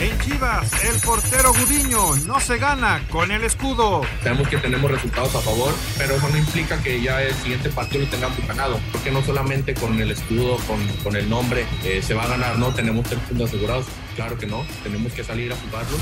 [0.00, 4.02] En Chivas, el portero Gudiño no se gana con el escudo.
[4.22, 8.04] Sabemos que tenemos resultados a favor, pero eso no implica que ya el siguiente partido
[8.04, 12.12] lo tengamos ganado, porque no solamente con el escudo, con, con el nombre eh, se
[12.14, 15.56] va a ganar, no tenemos tres puntos asegurados, claro que no, tenemos que salir a
[15.56, 15.96] jugarlo.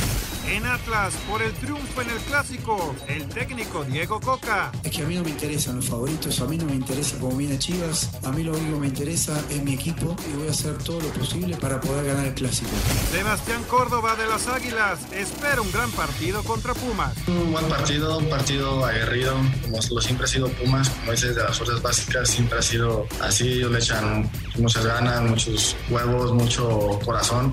[0.48, 4.72] En Atlas, por el triunfo en el clásico, el técnico Diego Coca.
[4.82, 7.36] Es que a mí no me interesan los favoritos, a mí no me interesa cómo
[7.36, 10.50] viene Chivas, a mí lo único que me interesa es mi equipo y voy a
[10.50, 12.70] hacer todo lo posible para poder ganar el clásico.
[13.12, 17.14] Sebastián Córdoba de las Águilas espera un gran partido contra Pumas.
[17.26, 21.42] Un buen partido, un partido aguerrido, como lo siempre ha sido Pumas, como dices, de
[21.42, 26.98] las fuerzas básicas, siempre ha sido así, ellos le echan muchas ganas, muchos huevos, mucho
[27.04, 27.52] corazón.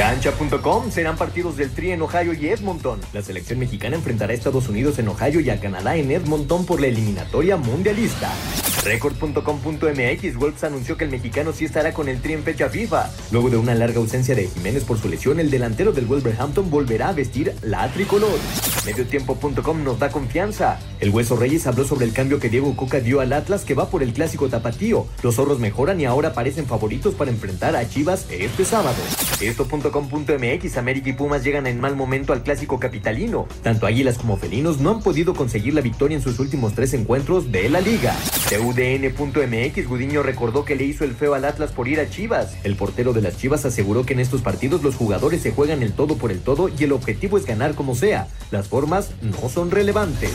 [0.00, 2.98] Cancha.com serán partidos del Tri en Ohio y Edmonton.
[3.12, 6.80] La selección mexicana enfrentará a Estados Unidos en Ohio y a Canadá en Edmonton por
[6.80, 8.32] la eliminatoria mundialista.
[8.82, 13.10] Record.com.mx Wolves anunció que el mexicano sí estará con el Tri en fecha FIFA.
[13.30, 17.10] Luego de una larga ausencia de Jiménez por su lesión, el delantero del Wolverhampton volverá
[17.10, 18.38] a vestir la tricolor.
[18.86, 20.78] Mediotiempo.com nos da confianza.
[21.00, 23.90] El Hueso Reyes habló sobre el cambio que Diego Coca dio al Atlas que va
[23.90, 25.06] por el clásico tapatío.
[25.22, 28.96] Los zorros mejoran y ahora parecen favoritos para enfrentar a Chivas este sábado.
[29.40, 33.46] Esto.com.mx América y Pumas llegan en mal momento al clásico capitalino.
[33.62, 37.50] Tanto Águilas como Felinos no han podido conseguir la victoria en sus últimos tres encuentros
[37.50, 38.16] de la liga.
[38.50, 42.56] UDN.mx, Gudiño recordó que le hizo el feo al Atlas por ir a Chivas.
[42.64, 45.92] El portero de las Chivas aseguró que en estos partidos los jugadores se juegan el
[45.92, 48.28] todo por el todo y el objetivo es ganar como sea.
[48.50, 50.32] Las formas no son relevantes.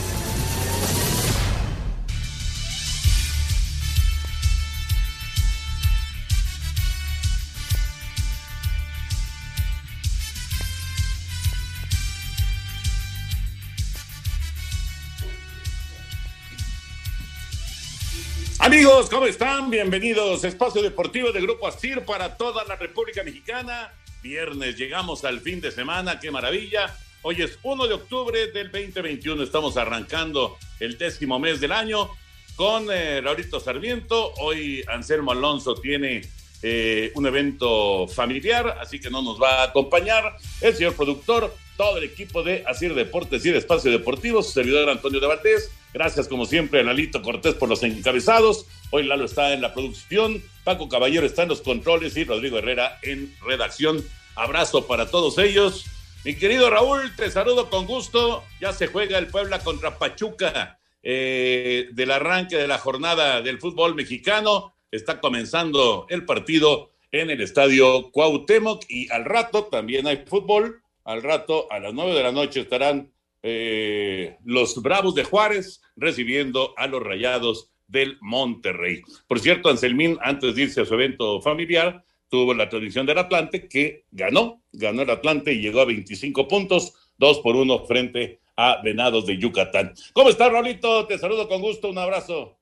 [18.60, 19.70] Amigos, ¿cómo están?
[19.70, 23.94] Bienvenidos a Espacio Deportivo de Grupo Asir para toda la República Mexicana.
[24.24, 26.98] Viernes, llegamos al fin de semana, qué maravilla.
[27.22, 32.10] Hoy es 1 de octubre del 2021, estamos arrancando el décimo mes del año
[32.56, 34.34] con eh, Raurito Sarmiento.
[34.40, 36.22] Hoy Anselmo Alonso tiene
[36.64, 40.38] eh, un evento familiar, así que no nos va a acompañar.
[40.62, 44.90] El señor productor todo el equipo de Asir Deportes y de Espacio Deportivo, su servidor
[44.90, 45.72] Antonio de Valdés.
[45.96, 48.66] Gracias, como siempre, a Lalito Cortés por los encabezados.
[48.90, 53.00] Hoy Lalo está en la producción, Paco Caballero está en los controles y Rodrigo Herrera
[53.02, 54.04] en redacción.
[54.36, 55.86] Abrazo para todos ellos.
[56.26, 58.44] Mi querido Raúl, te saludo con gusto.
[58.60, 63.96] Ya se juega el Puebla contra Pachuca eh, del arranque de la jornada del fútbol
[63.96, 64.76] mexicano.
[64.92, 71.22] Está comenzando el partido en el estadio Cuauhtémoc y al rato también hay fútbol al
[71.22, 73.12] rato, a las nueve de la noche, estarán
[73.48, 79.04] eh, los Bravos de Juárez recibiendo a los Rayados del Monterrey.
[79.28, 83.70] Por cierto, Anselmín, antes de irse a su evento familiar, tuvo la tradición del Atlante
[83.70, 88.82] que ganó, ganó el Atlante y llegó a 25 puntos, dos por uno frente a
[88.82, 89.94] Venados de Yucatán.
[90.14, 91.06] ¿Cómo estás, Rolito?
[91.06, 92.58] Te saludo con gusto, un abrazo.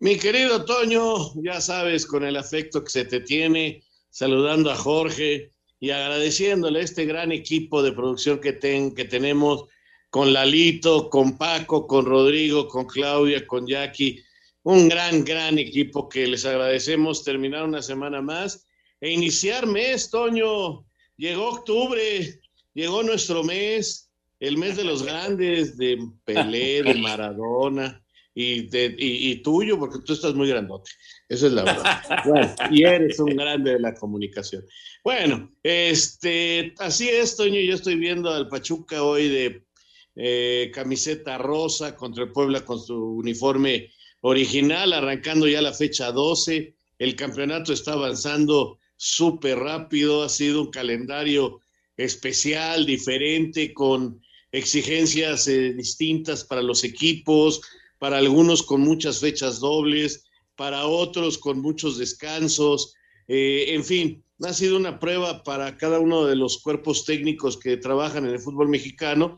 [0.00, 5.52] Mi querido Toño, ya sabes, con el afecto que se te tiene, saludando a Jorge,
[5.82, 9.64] y agradeciéndole a este gran equipo de producción que, ten, que tenemos
[10.12, 14.22] con Lalito, con Paco, con Rodrigo, con Claudia, con Jackie.
[14.62, 18.66] Un gran, gran equipo que les agradecemos terminar una semana más
[19.00, 20.84] e iniciar mes, Toño.
[21.16, 22.40] Llegó octubre,
[22.74, 28.04] llegó nuestro mes, el mes de los grandes, de Pelé, de Maradona,
[28.34, 30.90] y, y, tuyo, porque tú estás muy grandote.
[31.26, 32.56] Esa es la verdad.
[32.70, 34.62] y eres un grande de la comunicación.
[35.02, 37.60] Bueno, este, así es, Toño.
[37.60, 39.71] Yo estoy viendo al Pachuca hoy de
[40.16, 46.74] eh, camiseta rosa contra el Puebla con su uniforme original, arrancando ya la fecha 12.
[46.98, 51.60] El campeonato está avanzando súper rápido, ha sido un calendario
[51.96, 54.20] especial, diferente, con
[54.52, 57.60] exigencias eh, distintas para los equipos,
[57.98, 60.24] para algunos con muchas fechas dobles,
[60.56, 62.94] para otros con muchos descansos,
[63.28, 67.76] eh, en fin, ha sido una prueba para cada uno de los cuerpos técnicos que
[67.76, 69.36] trabajan en el fútbol mexicano.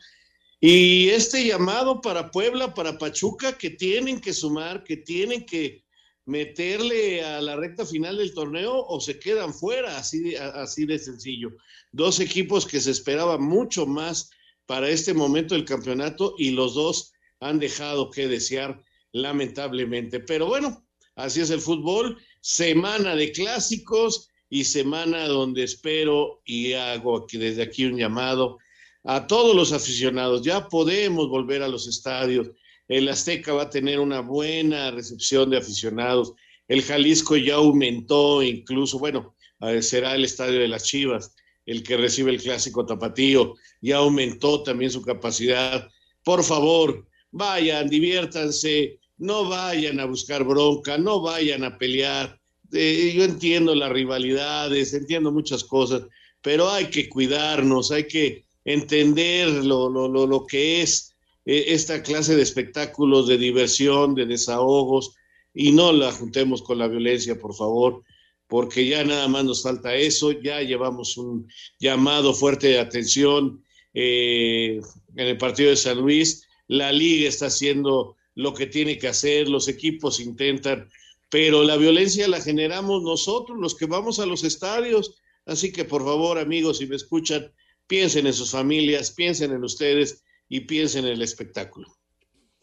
[0.66, 5.84] Y este llamado para Puebla, para Pachuca, que tienen que sumar, que tienen que
[6.24, 11.50] meterle a la recta final del torneo o se quedan fuera, así, así de sencillo.
[11.92, 14.30] Dos equipos que se esperaba mucho más
[14.64, 18.82] para este momento del campeonato y los dos han dejado que desear
[19.12, 20.18] lamentablemente.
[20.18, 20.82] Pero bueno,
[21.14, 27.64] así es el fútbol, semana de clásicos y semana donde espero y hago aquí, desde
[27.64, 28.56] aquí un llamado
[29.04, 30.42] a todos los aficionados.
[30.42, 32.48] Ya podemos volver a los estadios.
[32.88, 36.32] El Azteca va a tener una buena recepción de aficionados.
[36.68, 39.34] El Jalisco ya aumentó incluso, bueno,
[39.80, 41.34] será el estadio de las Chivas
[41.66, 43.54] el que recibe el clásico tapatío.
[43.80, 45.88] Ya aumentó también su capacidad.
[46.22, 52.38] Por favor, vayan, diviértanse, no vayan a buscar bronca, no vayan a pelear.
[52.72, 56.02] Eh, yo entiendo las rivalidades, entiendo muchas cosas,
[56.42, 61.14] pero hay que cuidarnos, hay que entender lo, lo, lo, lo que es
[61.44, 65.14] eh, esta clase de espectáculos, de diversión, de desahogos,
[65.52, 68.02] y no la juntemos con la violencia, por favor,
[68.48, 73.64] porque ya nada más nos falta eso, ya llevamos un llamado fuerte de atención
[73.94, 74.80] eh,
[75.16, 79.48] en el partido de San Luis, la liga está haciendo lo que tiene que hacer,
[79.48, 80.88] los equipos intentan,
[81.30, 85.16] pero la violencia la generamos nosotros, los que vamos a los estadios.
[85.46, 87.52] Así que por favor, amigos, si me escuchan,
[87.86, 91.88] piensen en sus familias, piensen en ustedes y piensen en el espectáculo.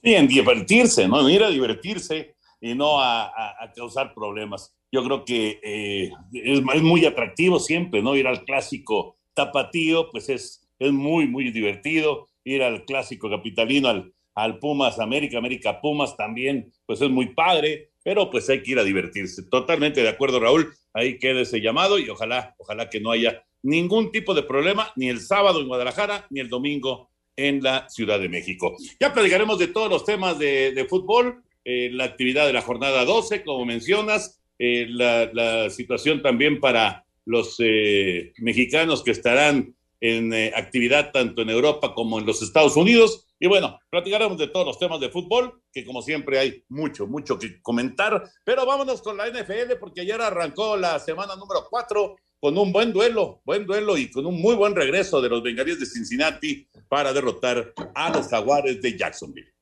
[0.01, 1.29] Y en divertirse, ¿no?
[1.29, 3.31] Ir a divertirse y no a,
[3.75, 4.75] causar problemas.
[4.91, 8.15] Yo creo que eh, es, es, muy atractivo siempre, ¿no?
[8.15, 12.27] Ir al clásico tapatío, pues es, es muy, muy divertido.
[12.43, 17.91] Ir al clásico capitalino, al, al Pumas América, América Pumas también, pues es muy padre,
[18.03, 19.43] pero pues hay que ir a divertirse.
[19.43, 20.73] Totalmente de acuerdo, Raúl.
[20.93, 25.09] Ahí queda ese llamado y ojalá, ojalá que no haya ningún tipo de problema, ni
[25.09, 28.75] el sábado en Guadalajara, ni el domingo en la Ciudad de México.
[28.99, 33.43] Ya platicaremos de todos los temas de, fútbol, eh, la actividad de la jornada 12,
[33.43, 41.43] como mencionas, eh, la, situación también para los eh, mexicanos que estarán en actividad tanto
[41.43, 45.09] en Europa como en los Estados Unidos y bueno, platicaremos de todos los temas de
[45.09, 48.21] fútbol, que como siempre hay mucho, mucho que comentar.
[48.45, 52.91] Pero vámonos con la NFL, porque ayer arrancó la semana número 4 con un buen
[52.91, 57.13] duelo, buen duelo y con un muy buen regreso de los Bengalíes de Cincinnati para
[57.13, 59.53] derrotar a los Jaguares de Jacksonville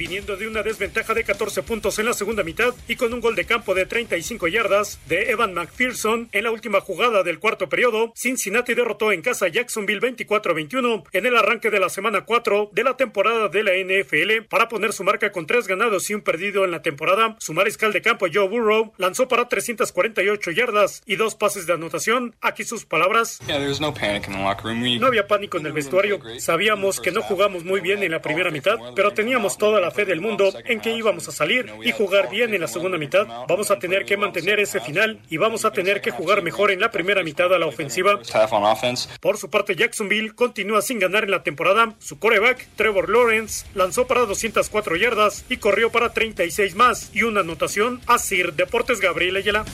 [0.00, 3.36] viniendo de una desventaja de 14 puntos en la segunda mitad y con un gol
[3.36, 8.10] de campo de 35 yardas de Evan McPherson en la última jugada del cuarto periodo,
[8.16, 12.82] Cincinnati derrotó en casa a Jacksonville 24-21 en el arranque de la semana 4 de
[12.82, 16.64] la temporada de la NFL para poner su marca con tres ganados y un perdido
[16.64, 17.36] en la temporada.
[17.38, 22.34] Su mariscal de campo Joe Burrow lanzó para 348 yardas y dos pases de anotación.
[22.40, 23.38] Aquí sus palabras.
[24.98, 26.20] No había pánico en el vestuario.
[26.38, 30.04] Sabíamos que no jugamos muy bien en la primera mitad, pero teníamos toda la fe
[30.04, 33.26] del mundo en que íbamos a salir y jugar bien en la segunda mitad.
[33.48, 36.80] Vamos a tener que mantener ese final y vamos a tener que jugar mejor en
[36.80, 38.20] la primera mitad a la ofensiva.
[39.20, 41.94] Por su parte, Jacksonville continúa sin ganar en la temporada.
[41.98, 47.40] Su coreback, Trevor Lawrence, lanzó para 204 yardas y corrió para 36 más y una
[47.40, 49.64] anotación a Sir Deportes Gabriel Ayala.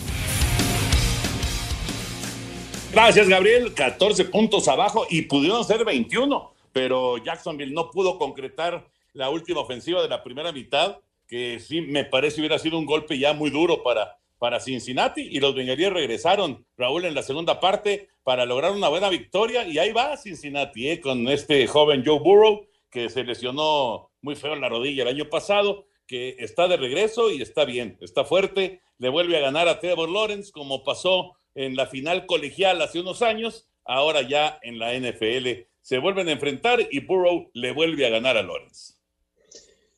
[2.92, 3.74] Gracias, Gabriel.
[3.74, 10.02] 14 puntos abajo y pudieron ser 21, pero Jacksonville no pudo concretar la última ofensiva
[10.02, 13.82] de la primera mitad, que sí me parece hubiera sido un golpe ya muy duro
[13.82, 18.88] para, para Cincinnati y los bengalíes regresaron, Raúl, en la segunda parte para lograr una
[18.88, 21.00] buena victoria y ahí va Cincinnati ¿eh?
[21.00, 25.28] con este joven Joe Burrow que se lesionó muy feo en la rodilla el año
[25.28, 29.80] pasado, que está de regreso y está bien, está fuerte, le vuelve a ganar a
[29.80, 34.92] Trevor Lawrence como pasó en la final colegial hace unos años, ahora ya en la
[34.94, 38.95] NFL se vuelven a enfrentar y Burrow le vuelve a ganar a Lawrence.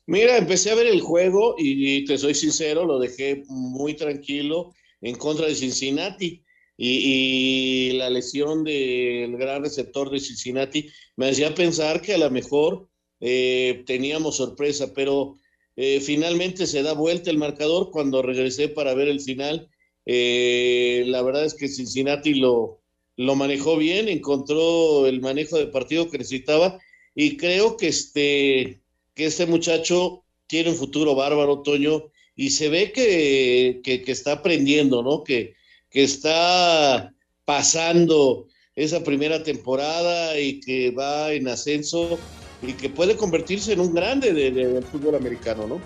[0.09, 4.73] Mira, empecé a ver el juego y te soy sincero, lo dejé muy tranquilo
[5.03, 6.43] en contra de Cincinnati.
[6.79, 12.89] Y, la lesión del gran receptor de Cincinnati me hacía pensar que a lo mejor
[13.21, 15.37] eh, teníamos sorpresa, pero
[15.77, 19.69] eh, finalmente se da vuelta el marcador cuando regresé para ver el final.
[20.07, 22.81] Eh, la verdad es que Cincinnati lo,
[23.17, 26.79] lo manejó bien, encontró el manejo de partido que necesitaba
[27.15, 28.81] y creo que este,
[29.19, 32.05] que este muchacho tiene un futuro bárbaro, Toño,
[32.37, 35.25] y se ve que, que, está aprendiendo, ¿no?
[35.25, 35.55] Que,
[35.91, 37.13] que está
[37.45, 38.47] pasando
[38.77, 42.17] esa primera temporada y que va en ascenso
[42.63, 45.81] y que puede convertirse en un grande de, de, del fútbol americano, ¿no?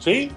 [0.00, 0.28] Sí,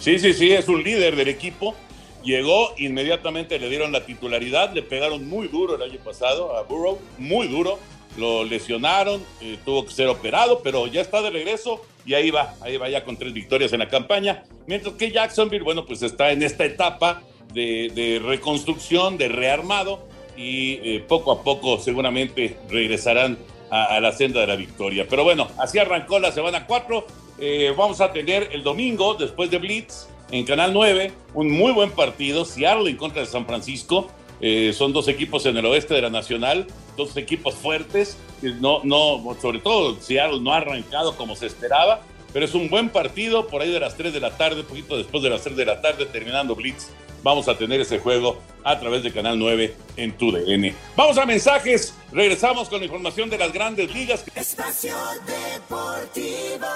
[0.00, 1.76] sí, sí, sí, es un líder del equipo.
[2.24, 6.98] Llegó, inmediatamente le dieron la titularidad, le pegaron muy duro el año pasado a Burrow,
[7.16, 7.78] muy duro,
[8.16, 12.54] lo lesionaron, eh, tuvo que ser operado, pero ya está de regreso y ahí va,
[12.60, 14.44] ahí va ya con tres victorias en la campaña.
[14.66, 20.06] Mientras que Jacksonville, bueno, pues está en esta etapa de, reconstrucción, de rearmado
[20.36, 23.38] y eh, poco a poco seguramente regresarán
[23.70, 25.06] a, a, la senda de la victoria.
[25.08, 27.06] Pero bueno, así arrancó la semana 4.
[27.38, 31.90] Eh, vamos a tener el domingo, después de Blitz, en Canal 9, un muy buen
[31.90, 34.08] partido, Seattle en contra de San Francisco.
[34.40, 38.16] Eh, son dos equipos en el oeste de la Nacional, dos equipos fuertes.
[38.60, 42.00] No, no, sobre todo Seattle no ha arrancado como se esperaba,
[42.32, 44.96] pero es un buen partido por ahí de las 3 de la tarde, un poquito
[44.96, 46.90] después de las 3 de la tarde, terminando Blitz.
[47.22, 50.74] Vamos a tener ese juego a través de Canal 9 en TUDN.
[50.96, 54.24] Vamos a mensajes, regresamos con la información de las grandes ligas.
[54.34, 54.94] Espacio
[55.26, 56.66] Deportivo.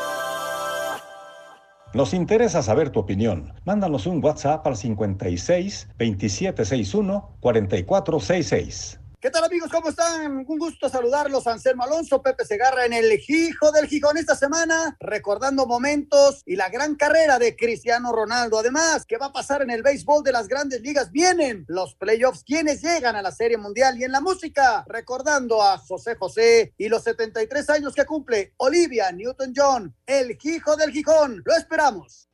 [1.92, 3.52] Nos interesa saber tu opinión.
[3.64, 9.00] Mándanos un WhatsApp al 56 2761 4466.
[9.20, 9.70] ¿Qué tal amigos?
[9.70, 10.34] ¿Cómo están?
[10.48, 11.46] Un gusto saludarlos.
[11.46, 16.70] Anselmo Alonso, Pepe Segarra en el Hijo del Gijón esta semana, recordando momentos y la
[16.70, 18.58] gran carrera de Cristiano Ronaldo.
[18.58, 21.12] Además, ¿qué va a pasar en el béisbol de las grandes ligas?
[21.12, 25.76] Vienen los playoffs, quienes llegan a la Serie Mundial y en la música, recordando a
[25.76, 31.42] José José y los 73 años que cumple Olivia Newton-John, el Hijo del Gijón.
[31.44, 32.30] Lo esperamos.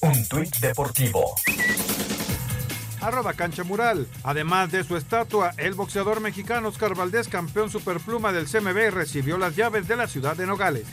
[0.00, 1.36] Un tuit deportivo
[3.04, 4.06] arroba cancha mural.
[4.22, 9.56] Además de su estatua, el boxeador mexicano Oscar Valdés, campeón superpluma del CMB, recibió las
[9.56, 10.86] llaves de la ciudad de Nogales.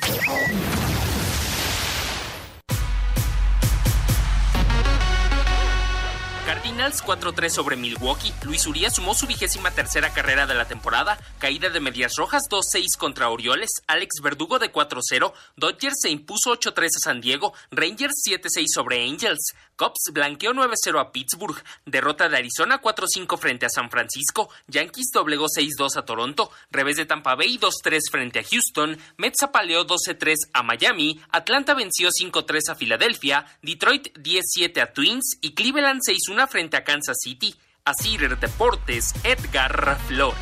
[6.71, 8.31] Cardinals 4-3 sobre Milwaukee.
[8.43, 11.19] Luis Urias sumó su vigésima tercera carrera de la temporada.
[11.37, 13.81] Caída de Medias Rojas 2-6 contra Orioles.
[13.87, 15.33] Alex Verdugo de 4-0.
[15.57, 17.53] Dodgers se impuso 8-3 a San Diego.
[17.71, 19.53] Rangers 7-6 sobre Angels.
[19.75, 21.61] Cubs blanqueó 9-0 a Pittsburgh.
[21.85, 24.49] Derrota de Arizona 4-5 frente a San Francisco.
[24.67, 26.51] Yankees doblegó 6-2 a Toronto.
[26.71, 28.97] Revés de Tampa Bay 2-3 frente a Houston.
[29.17, 31.19] Mets apaleó 12-3 a Miami.
[31.31, 33.45] Atlanta venció 5-3 a Filadelfia.
[33.61, 35.37] Detroit 10-7 a Twins.
[35.41, 37.55] Y Cleveland 6-1 frente a Kansas City.
[37.83, 40.37] A Cider Deportes, Edgar Flores.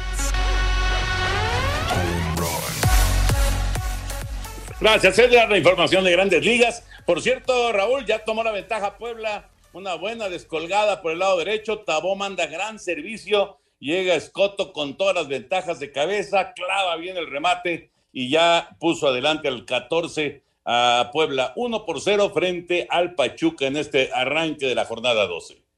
[4.82, 5.50] Gracias, Edgar.
[5.50, 6.86] La información de grandes ligas.
[7.06, 9.50] Por cierto, Raúl, ya tomó la ventaja Puebla.
[9.72, 11.80] Una buena descolgada por el lado derecho.
[11.80, 13.58] Tabó manda gran servicio.
[13.80, 16.52] Llega Escoto con todas las ventajas de cabeza.
[16.54, 21.54] Clava bien el remate y ya puso adelante al 14 a Puebla.
[21.56, 25.69] 1 por 0 frente al Pachuca en este arranque de la jornada 12.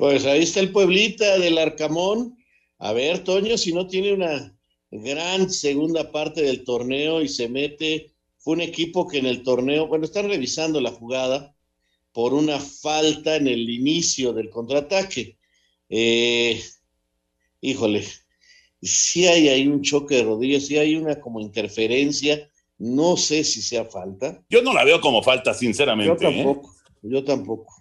[0.00, 2.34] Pues ahí está el Pueblita del Arcamón.
[2.78, 4.58] A ver, Toño, si no tiene una
[4.90, 9.88] gran segunda parte del torneo y se mete, fue un equipo que en el torneo,
[9.88, 11.54] bueno, están revisando la jugada
[12.12, 15.36] por una falta en el inicio del contraataque.
[15.90, 16.58] Eh,
[17.60, 18.02] híjole,
[18.80, 23.60] si hay ahí un choque de rodillas, si hay una como interferencia, no sé si
[23.60, 24.42] sea falta.
[24.48, 26.24] Yo no la veo como falta, sinceramente.
[26.24, 26.98] Yo tampoco, ¿eh?
[27.02, 27.79] yo tampoco.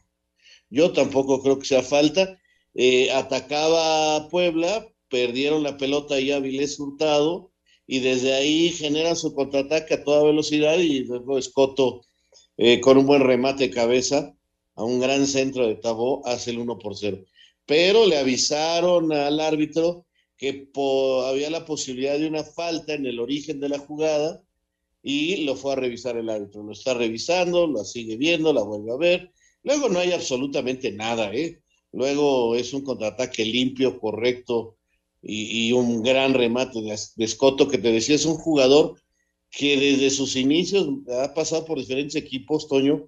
[0.70, 2.40] Yo tampoco creo que sea falta.
[2.74, 7.52] Eh, atacaba a Puebla, perdieron la pelota y Avilés Hurtado,
[7.88, 12.02] y desde ahí generan su contraataque a toda velocidad y luego Escoto
[12.58, 14.36] eh, con un buen remate de cabeza
[14.76, 17.26] a un gran centro de Tabó hace el 1 por 0.
[17.66, 20.06] Pero le avisaron al árbitro
[20.38, 20.70] que
[21.26, 24.44] había la posibilidad de una falta en el origen de la jugada
[25.02, 26.64] y lo fue a revisar el árbitro.
[26.64, 29.32] Lo está revisando, la sigue viendo, la vuelve a ver
[29.64, 31.62] Luego no hay absolutamente nada, ¿eh?
[31.92, 34.78] Luego es un contraataque limpio, correcto
[35.22, 38.96] y, y un gran remate de, de Escoto que te decía, es un jugador
[39.50, 40.88] que desde sus inicios
[41.24, 43.08] ha pasado por diferentes equipos, Toño,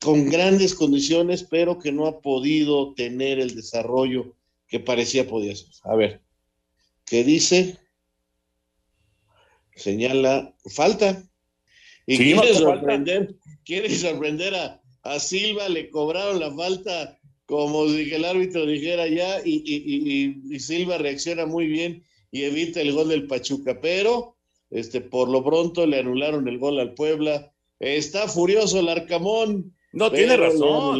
[0.00, 4.36] con grandes condiciones, pero que no ha podido tener el desarrollo
[4.66, 5.68] que parecía podía ser.
[5.84, 6.20] A ver,
[7.06, 7.78] ¿qué dice?
[9.76, 11.22] Señala, falta.
[12.04, 18.12] Y Sí, quiere, sorprender, quiere sorprender a, a Silva, le cobraron la falta como si
[18.14, 22.92] el árbitro dijera ya, y, y- y- y Silva reacciona muy bien y evita el
[22.92, 24.36] gol del Pachuca, pero
[24.70, 27.52] Este, por lo pronto le anularon el gol al Puebla.
[27.78, 29.74] Está furioso el Arcamón.
[29.92, 30.98] No, tiene razón.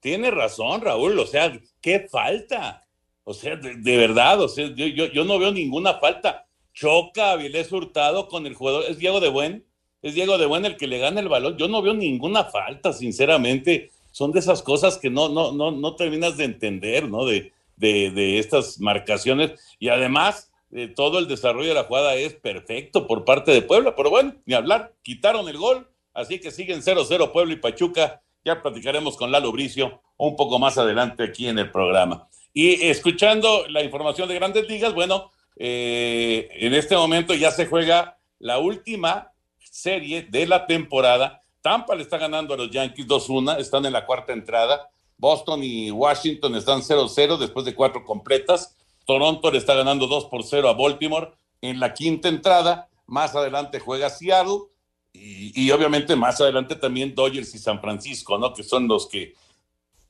[0.00, 1.18] Tiene razón, Raúl.
[1.18, 2.88] O sea, ¿qué falta?
[3.24, 6.46] O sea, de, verdad, o sea, yo, yo, yo, no veo ninguna falta.
[6.72, 8.84] Choca a Vilés Hurtado con el jugador.
[8.88, 9.66] Es Diego de Buen.
[10.02, 11.56] Es Diego de Buen el que le gana el balón.
[11.56, 13.90] Yo no veo ninguna falta, sinceramente.
[14.12, 17.24] Son de esas cosas que no, no, no, no terminas de entender, ¿no?
[17.24, 19.52] De, de, de estas marcaciones.
[19.78, 23.94] Y además, eh, todo el desarrollo de la jugada es perfecto por parte de Puebla.
[23.96, 24.94] Pero bueno, ni hablar.
[25.02, 28.22] Quitaron el gol Así que siguen 0-0 Pueblo y Pachuca.
[28.42, 32.26] Ya platicaremos con Lalo Bricio un poco más adelante aquí en el programa.
[32.54, 38.18] Y escuchando la información de Grandes Ligas, bueno, eh, en este momento ya se juega
[38.38, 39.30] la última
[39.76, 41.42] serie de la temporada.
[41.60, 44.88] Tampa le está ganando a los Yankees 2-1, están en la cuarta entrada.
[45.18, 48.76] Boston y Washington están 0-0 después de cuatro completas.
[49.04, 52.88] Toronto le está ganando 2 por 0 a Baltimore en la quinta entrada.
[53.06, 54.60] Más adelante juega Seattle
[55.12, 58.52] y, obviamente más adelante también Dodgers y San Francisco, ¿no?
[58.52, 59.34] Que son los que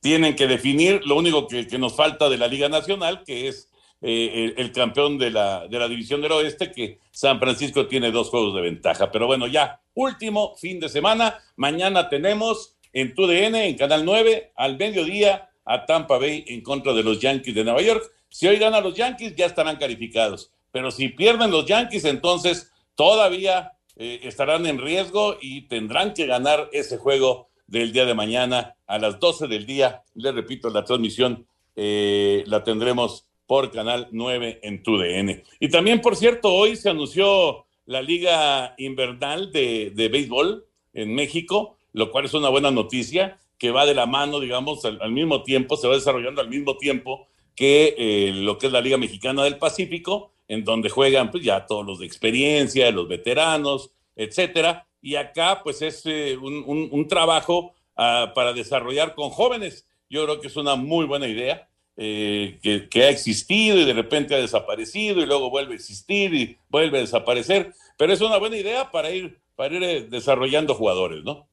[0.01, 3.69] tienen que definir lo único que, nos falta de la Liga Nacional, que es
[4.01, 8.29] eh, el, campeón de la, de la División del Oeste, que San Francisco tiene dos
[8.29, 9.11] juegos de ventaja.
[9.11, 11.39] Pero bueno, ya, último fin de semana.
[11.55, 17.03] Mañana tenemos en TUDN, en Canal 9, al mediodía, a Tampa Bay en contra de
[17.03, 18.03] los Yankees de Nueva York.
[18.29, 20.51] Si hoy ganan los Yankees, ya estarán calificados.
[20.71, 26.69] Pero si pierden los Yankees, entonces todavía eh, estarán en riesgo y tendrán que ganar
[26.71, 30.03] ese juego del día de mañana a las 12 del día.
[30.13, 35.43] Les repito, la transmisión eh, la tendremos por Canal 9 en TUDN.
[35.59, 41.77] Y también, por cierto, hoy se anunció la Liga Invernal de, de Béisbol en México,
[41.93, 45.77] lo cual es una buena noticia, que va de la mano, digamos, al, mismo tiempo,
[45.77, 49.57] se va desarrollando al mismo tiempo que eh, lo que es la Liga Mexicana del
[49.57, 54.87] Pacífico en donde juegan pues ya todos los de experiencia, los veteranos, etcétera.
[55.01, 59.87] Y acá pues es eh, un, trabajo ah, para desarrollar con jóvenes.
[60.09, 61.67] Yo creo que es una muy buena idea.
[61.99, 62.59] Eh,
[62.91, 66.99] que, ha existido y de repente ha desaparecido y luego vuelve a existir y vuelve
[66.99, 71.47] a desaparecer, pero es una buena idea para ir, para ir eh, desarrollando jugadores, ¿no?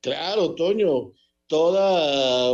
[0.00, 1.14] Claro, Toño,
[1.48, 2.52] toda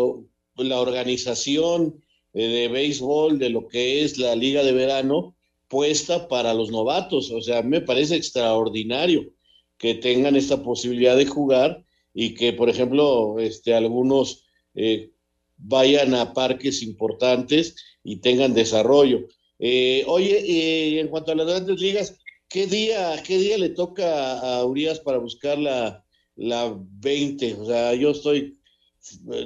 [0.56, 2.02] la organización
[2.32, 5.34] eh, de béisbol, de lo que es la liga de verano,
[5.68, 7.30] puesta para los novatos.
[7.30, 9.30] O sea, me parece extraordinario
[9.76, 14.44] que tengan esta posibilidad de jugar y que, por ejemplo, este, algunos
[15.62, 19.26] vayan a parques importantes y tengan desarrollo.
[19.58, 22.18] Eh, oye, en cuanto a las grandes ligas,
[22.48, 26.04] ¿qué día, qué día le toca a Urias para buscar la,
[26.36, 27.54] la 20?
[27.54, 28.58] O sea, yo estoy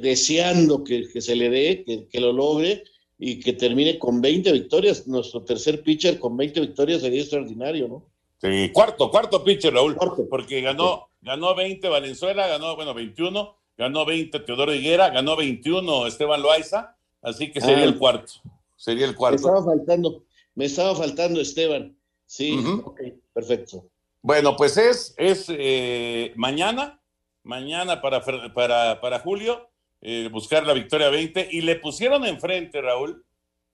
[0.00, 2.84] deseando que, se le dé, que, lo logre
[3.18, 5.06] y que termine con 20 victorias.
[5.06, 8.10] Nuestro tercer pitcher con 20 victorias sería extraordinario, ¿no?
[8.40, 9.96] Sí, cuarto, cuarto pitcher, Raúl,
[10.28, 16.42] porque ganó, ganó 20 Valenzuela, ganó, bueno, 21, ganó 20 Teodoro Higuera, ganó 21 Esteban
[16.42, 17.88] Loaiza, así que sería ah.
[17.88, 18.32] el cuarto,
[18.76, 19.36] sería el cuarto.
[19.36, 22.58] Me estaba faltando, me estaba faltando Esteban, sí,
[23.32, 23.88] perfecto.
[24.22, 27.00] Bueno, pues es, es eh, mañana,
[27.42, 28.22] mañana para,
[28.54, 29.68] para, para Julio,
[30.00, 33.24] eh, buscar la victoria 20, y le pusieron enfrente, Raúl,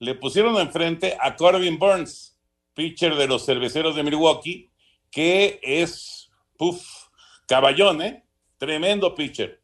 [0.01, 2.37] le pusieron enfrente a Corbin Burns,
[2.75, 4.71] pitcher de los cerveceros de Milwaukee,
[5.11, 6.83] que es, puff,
[7.47, 8.25] caballón, ¿eh?
[8.59, 9.60] Tremendo pitcher.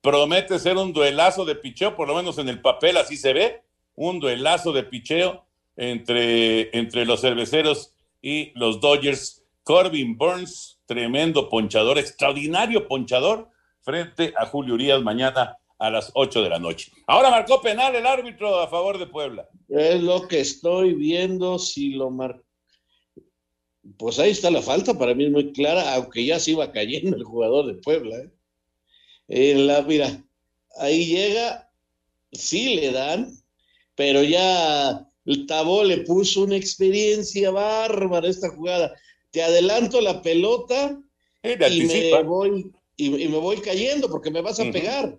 [0.00, 3.62] Promete ser un duelazo de picheo, por lo menos en el papel así se ve,
[3.94, 5.44] un duelazo de picheo
[5.76, 9.44] entre, entre los cerveceros y los Dodgers.
[9.62, 13.48] Corbin Burns tremendo ponchador, extraordinario ponchador,
[13.82, 16.90] frente a Julio Urias mañana a las 8 de la noche.
[17.06, 19.48] Ahora marcó penal el árbitro a favor de Puebla.
[19.68, 22.44] Es lo que estoy viendo, si lo marcó.
[23.96, 27.16] Pues ahí está la falta, para mí es muy clara, aunque ya se iba cayendo
[27.16, 28.16] el jugador de Puebla.
[28.16, 28.30] ¿eh?
[29.30, 30.22] En la, mira,
[30.76, 31.70] ahí llega,
[32.32, 33.32] sí le dan,
[33.94, 38.94] pero ya el Tabó le puso una experiencia bárbara esta jugada
[39.30, 40.98] te adelanto la pelota
[41.42, 45.16] y, me voy, y, me voy cayendo porque me vas a pegar.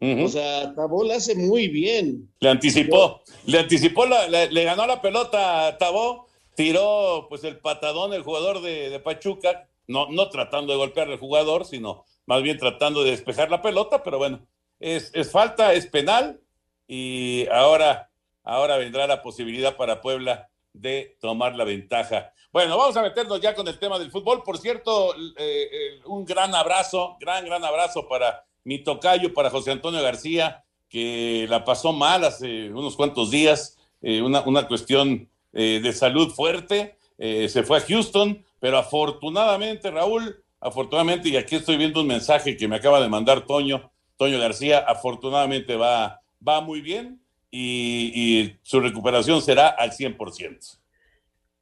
[0.00, 2.30] O sea, Tabó la hace muy bien.
[2.40, 8.22] Le anticipó, le anticipó, le, ganó la pelota a Tabó, tiró pues el patadón el
[8.22, 13.12] jugador de, Pachuca, no, no tratando de golpear al jugador, sino más bien tratando de
[13.12, 14.46] despejar la pelota, pero bueno,
[14.78, 16.40] es, es falta, es penal
[16.86, 18.10] y ahora,
[18.42, 22.32] ahora vendrá la posibilidad para Puebla de tomar la ventaja.
[22.52, 24.42] Bueno, vamos a meternos ya con el tema del fútbol.
[24.42, 29.72] Por cierto, eh, eh, un gran abrazo, gran, gran abrazo para mi tocayo, para José
[29.72, 35.92] Antonio García, que la pasó mal hace unos cuantos días, eh, una, una, cuestión de
[35.94, 36.98] salud fuerte.
[37.18, 42.68] se fue a Houston, pero afortunadamente, Raúl, afortunadamente, y aquí estoy viendo un mensaje que
[42.68, 49.40] me acaba de mandar Toño, Toño García, afortunadamente va, va muy bien y, su recuperación
[49.40, 50.78] será al 100%.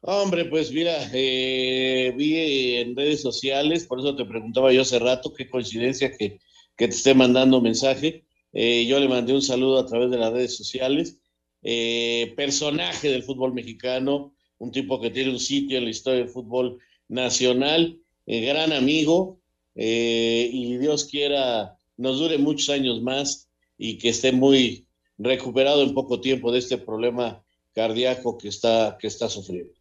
[0.01, 5.33] Hombre, pues mira, eh, vi en redes sociales, por eso te preguntaba yo hace rato,
[5.33, 6.41] qué coincidencia que,
[6.77, 8.25] que te esté mandando mensaje.
[8.53, 11.19] Eh, yo le mandé un saludo a través de las redes sociales.
[11.63, 16.29] Eh, personaje del fútbol mexicano, un tipo que tiene un sitio en la historia del
[16.29, 16.79] fútbol
[17.09, 19.39] nacional, gran amigo,
[19.75, 24.87] y Dios quiera nos dure muchos años más y que esté muy
[25.19, 27.43] recuperado en poco tiempo de este problema
[27.75, 29.73] cardíaco que está, que está sufriendo.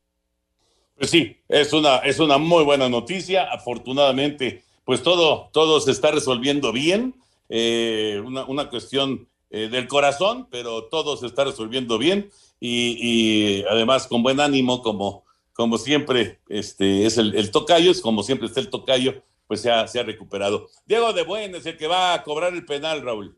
[0.98, 3.52] Pues sí, es una, es una muy buena noticia.
[3.52, 7.16] Afortunadamente, pues todo, todo se está resolviendo bien.
[7.50, 14.08] Eh, una, una, cuestión eh, del corazón, pero todo se está resolviendo bien y además
[14.08, 18.70] con buen ánimo, como, como siempre este, es el, tocayo, es como siempre está el
[18.70, 20.70] tocayo, pues se ha, se ha recuperado.
[20.86, 23.38] Diego de Buen es el que va a cobrar el penal, Raúl.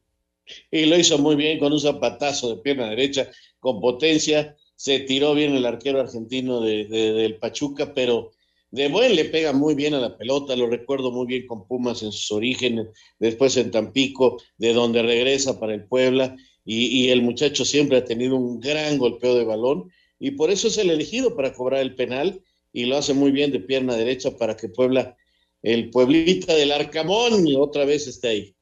[0.71, 5.33] Y lo hizo muy bien con un zapatazo de pierna derecha, con potencia se tiró
[5.33, 8.31] bien el arquero argentino de, de, del Pachuca, pero
[8.71, 12.03] de buen le pega muy bien a la pelota, lo recuerdo muy bien con Pumas
[12.03, 12.87] en sus orígenes,
[13.19, 18.05] después en Tampico, de donde regresa para el Puebla, y, y, el muchacho siempre ha
[18.05, 19.91] tenido un gran golpeo de balón,
[20.25, 22.41] y por eso es el elegido para cobrar el penal,
[22.73, 25.15] y lo hace muy bien de pierna derecha para que Puebla,
[25.61, 28.55] el Pueblita del Arcamón, otra vez esté ahí.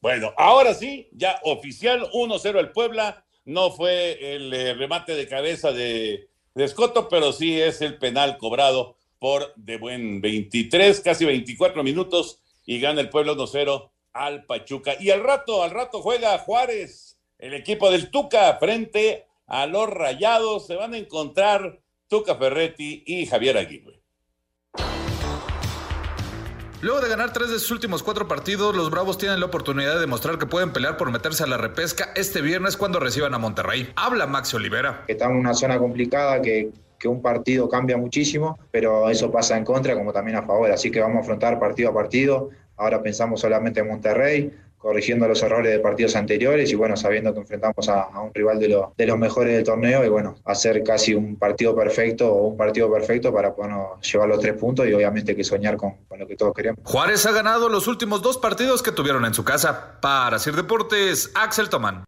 [0.00, 5.70] Bueno, ahora sí, ya oficial 1-0 el Puebla, no fue el eh, remate de cabeza
[5.70, 12.40] de, Escoto, pero sí es el penal cobrado por de buen 23, casi 24 minutos
[12.64, 14.96] y gana el pueblo 1-0 al Pachuca.
[14.98, 20.66] Y al rato, al rato juega Juárez, el equipo del Tuca frente a los Rayados.
[20.66, 24.04] Se van a encontrar Tuca Ferretti y Javier Aguirre.
[26.84, 30.00] Luego de ganar tres de sus últimos cuatro partidos, los Bravos tienen la oportunidad de
[30.00, 33.90] demostrar que pueden pelear por meterse a la repesca este viernes cuando reciban a Monterrey.
[33.96, 35.02] Habla Maxi Olivera.
[35.08, 39.64] Estamos en una zona complicada que, que un partido cambia muchísimo, pero eso pasa en
[39.64, 40.70] contra como también a favor.
[40.70, 42.50] Así que vamos a afrontar partido a partido.
[42.76, 44.52] Ahora pensamos solamente en Monterrey,
[44.84, 48.68] corrigiendo los errores de partidos anteriores y bueno, sabiendo que enfrentamos a, un rival de,
[48.68, 52.56] lo, de, los mejores del torneo y bueno, hacer casi un partido perfecto o un
[52.58, 53.54] partido perfecto para
[54.02, 56.80] llevar los tres puntos y obviamente que soñar con, con, lo que todos queremos.
[56.84, 59.98] Juárez ha ganado los últimos dos partidos que tuvieron en su casa.
[60.02, 62.04] Para Sir Deportes, Axel Tomán.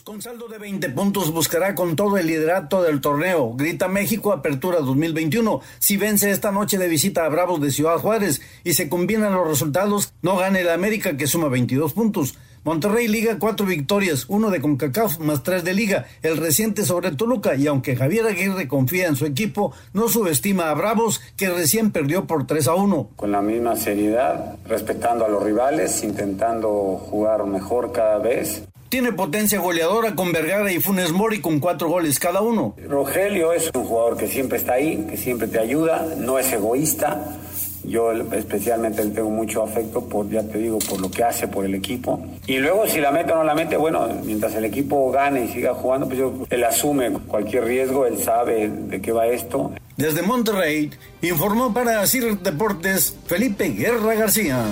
[0.00, 3.52] Con saldo de 20 puntos buscará con todo el liderato del torneo.
[3.54, 5.60] Grita México Apertura 2021.
[5.78, 9.46] Si vence esta noche de visita a Bravos de Ciudad Juárez y se combinan los
[9.46, 12.38] resultados, no gane el América que suma 22 puntos.
[12.64, 17.56] Monterrey Liga cuatro victorias, uno de CONCACAF más tres de Liga, el reciente sobre Toluca
[17.56, 22.26] y aunque Javier Aguirre confía en su equipo, no subestima a Bravos que recién perdió
[22.26, 23.10] por 3 a 1.
[23.16, 26.70] Con la misma seriedad, respetando a los rivales, intentando
[27.10, 28.62] jugar mejor cada vez.
[28.92, 32.74] Tiene potencia goleadora con Vergara y Funes Mori con cuatro goles cada uno.
[32.86, 37.38] Rogelio es un jugador que siempre está ahí, que siempre te ayuda, no es egoísta.
[37.84, 41.64] Yo especialmente le tengo mucho afecto por, ya te digo, por lo que hace por
[41.64, 42.22] el equipo.
[42.46, 45.48] Y luego si la mete o no la mete, bueno, mientras el equipo gane y
[45.48, 49.72] siga jugando, pues yo, él asume cualquier riesgo, él sabe de qué va esto.
[49.96, 50.90] Desde Monterrey,
[51.22, 54.66] informó para CIR Deportes Felipe Guerra García.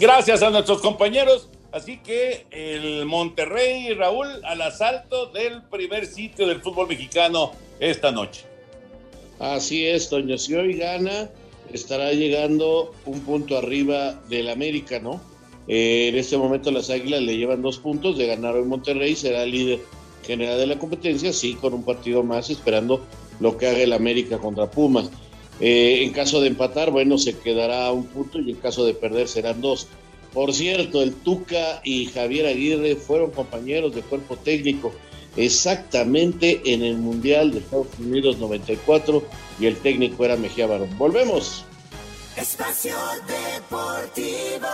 [0.00, 1.50] Gracias a nuestros compañeros.
[1.72, 8.46] Así que el Monterrey, Raúl, al asalto del primer sitio del fútbol mexicano esta noche.
[9.38, 10.38] Así es, Toño.
[10.38, 11.28] Si hoy gana,
[11.70, 15.20] estará llegando un punto arriba del América, ¿no?
[15.68, 19.44] Eh, en este momento las Águilas le llevan dos puntos de ganar hoy Monterrey, será
[19.44, 19.80] líder
[20.26, 23.04] general de la competencia, sí, con un partido más, esperando
[23.38, 25.10] lo que haga el América contra Pumas.
[25.60, 29.28] Eh, en caso de empatar, bueno, se quedará un punto y en caso de perder
[29.28, 29.88] serán dos.
[30.32, 34.92] Por cierto, el Tuca y Javier Aguirre fueron compañeros de cuerpo técnico
[35.36, 39.22] exactamente en el Mundial de Estados Unidos 94
[39.58, 40.96] y el técnico era Mejía Barón.
[40.98, 41.64] Volvemos.
[42.36, 42.96] Espacio
[43.26, 44.68] Deportivo.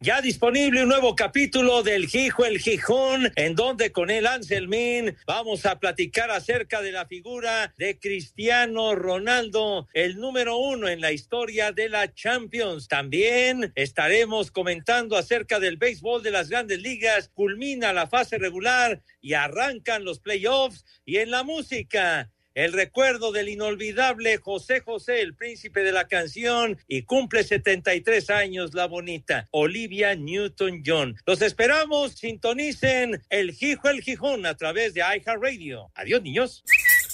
[0.00, 5.66] Ya disponible un nuevo capítulo del Gijo el Gijón, en donde con el Anselmín vamos
[5.66, 11.72] a platicar acerca de la figura de Cristiano Ronaldo, el número uno en la historia
[11.72, 12.86] de la Champions.
[12.86, 17.28] También estaremos comentando acerca del béisbol de las grandes ligas.
[17.34, 20.84] Culmina la fase regular y arrancan los playoffs.
[21.04, 26.76] Y en la música, el recuerdo del inolvidable José José, el príncipe de la canción,
[26.88, 31.16] y cumple 73 años la bonita Olivia Newton-John.
[31.24, 35.92] Los esperamos, sintonicen el Gijo el Gijón a través de iHeartRadio.
[35.94, 36.64] Adiós, niños.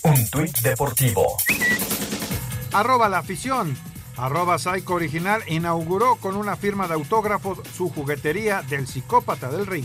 [0.02, 1.36] Un tuit deportivo.
[2.72, 3.76] Arroba la afición.
[4.16, 9.84] Arroba Psycho Original inauguró con una firma de autógrafos su juguetería del psicópata del ring.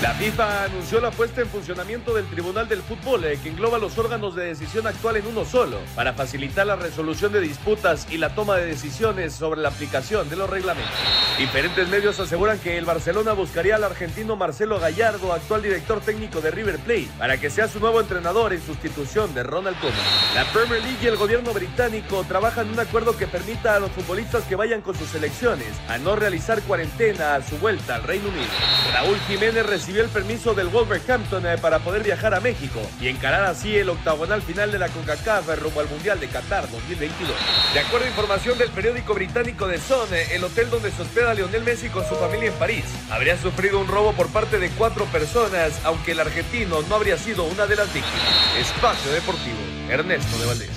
[0.00, 3.98] La FIFA anunció la puesta en funcionamiento del Tribunal del Fútbol, eh, que engloba los
[3.98, 8.32] órganos de decisión actual en uno solo, para facilitar la resolución de disputas y la
[8.32, 10.94] toma de decisiones sobre la aplicación de los reglamentos.
[11.36, 16.52] Diferentes medios aseguran que el Barcelona buscaría al argentino Marcelo Gallardo, actual director técnico de
[16.52, 19.98] River Plate, para que sea su nuevo entrenador en sustitución de Ronald Koeman.
[20.36, 24.44] La Premier League y el gobierno británico trabajan un acuerdo que permita a los futbolistas
[24.44, 28.46] que vayan con sus selecciones a no realizar cuarentena a su vuelta al Reino Unido.
[28.92, 33.44] Raúl Jiménez recibió el permiso del Wolverhampton eh, para poder viajar a México y encarar
[33.44, 37.34] así el octagonal final de la CONCACAF rumbo al Mundial de Qatar 2022.
[37.72, 41.32] De acuerdo a información del periódico británico The Sun, eh, el hotel donde se hospeda
[41.32, 45.06] Lionel Messi con su familia en París habría sufrido un robo por parte de cuatro
[45.06, 48.58] personas, aunque el argentino no habría sido una de las víctimas.
[48.58, 49.56] Espacio Deportivo,
[49.88, 50.70] Ernesto de Valdés.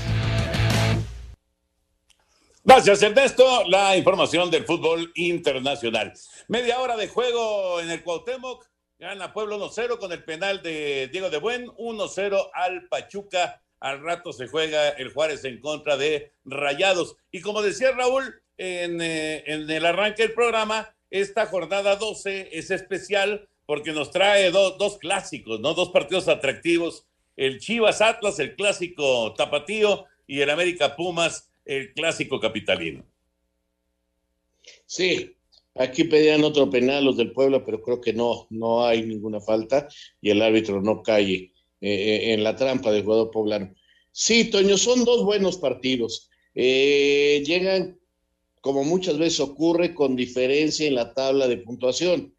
[2.63, 3.65] Gracias, Ernesto.
[3.67, 6.13] La información del fútbol internacional.
[6.47, 8.71] Media hora de juego en el Cuauhtémoc.
[9.02, 13.60] Gana Pueblo 1-0 con el penal de Diego de Buen, 1-0 al Pachuca.
[13.80, 17.16] Al rato se juega el Juárez en contra de Rayados.
[17.32, 22.70] Y como decía Raúl en, eh, en el arranque del programa, esta jornada 12 es
[22.70, 25.74] especial porque nos trae dos clásicos, ¿no?
[25.74, 27.08] Dos partidos atractivos.
[27.36, 33.04] El Chivas Atlas, el clásico tapatío, y el América Pumas, el clásico capitalino.
[34.86, 35.36] Sí,
[35.76, 39.88] Aquí pedían otro penal los del pueblo, pero creo que no, no hay ninguna falta
[40.22, 43.74] y el árbitro no cae eh, eh, en la trampa del jugador poblano.
[44.12, 46.30] Sí, Toño, son dos buenos partidos.
[46.54, 47.98] Eh, llegan,
[48.60, 52.36] como muchas veces ocurre, con diferencia en la tabla de puntuación.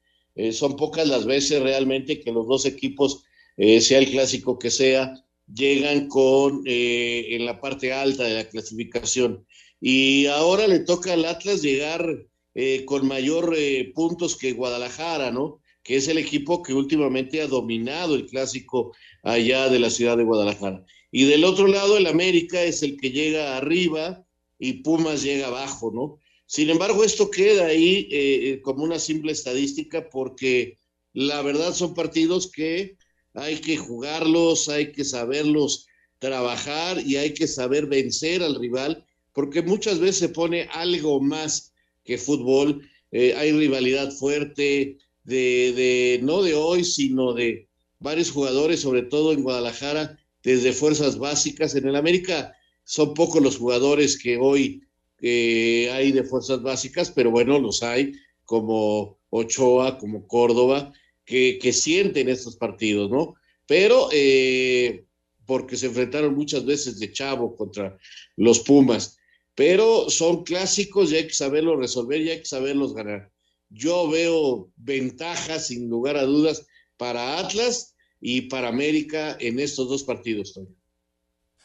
[0.53, 3.25] son pocas las veces realmente que los dos equipos,
[3.57, 5.15] sea el clásico que sea,
[5.47, 9.47] llegan con en la parte alta de la clasificación.
[9.81, 15.61] Y ahora le toca al Atlas llegar eh, con mayor eh, puntos que Guadalajara, ¿no?
[15.83, 20.25] Que es el equipo que últimamente ha dominado el clásico allá de la ciudad de
[20.25, 20.85] Guadalajara.
[21.11, 24.25] Y del otro lado, el América es el que llega arriba
[24.59, 26.19] y Pumas llega abajo, ¿no?
[26.47, 30.79] Sin embargo, esto queda ahí eh, como una simple estadística porque
[31.13, 32.97] la verdad son partidos que
[33.35, 35.87] hay que jugarlos, hay que saberlos
[36.19, 41.72] trabajar y hay que saber vencer al rival, porque muchas veces se pone algo más
[42.05, 42.89] que fútbol.
[43.11, 49.33] Eh, hay rivalidad fuerte de, de, no de hoy, sino de varios jugadores, sobre todo
[49.33, 51.75] en Guadalajara, desde fuerzas básicas.
[51.75, 54.83] En el América son pocos los jugadores que hoy
[55.25, 58.13] hay de fuerzas básicas, pero bueno, los hay,
[58.45, 60.93] como Ochoa, como Córdoba,
[61.25, 63.35] que, que sienten estos partidos, ¿no?
[63.67, 65.07] Pero eh,
[65.47, 67.97] porque se enfrentaron muchas veces de chavo contra
[68.37, 69.19] los Pumas
[69.55, 73.31] pero son clásicos y hay que saberlos resolver y hay que saberlos ganar.
[73.69, 80.05] Yo veo ventajas, sin lugar a dudas, para Atlas y para América en estos dos
[80.05, 80.69] partidos, Tony.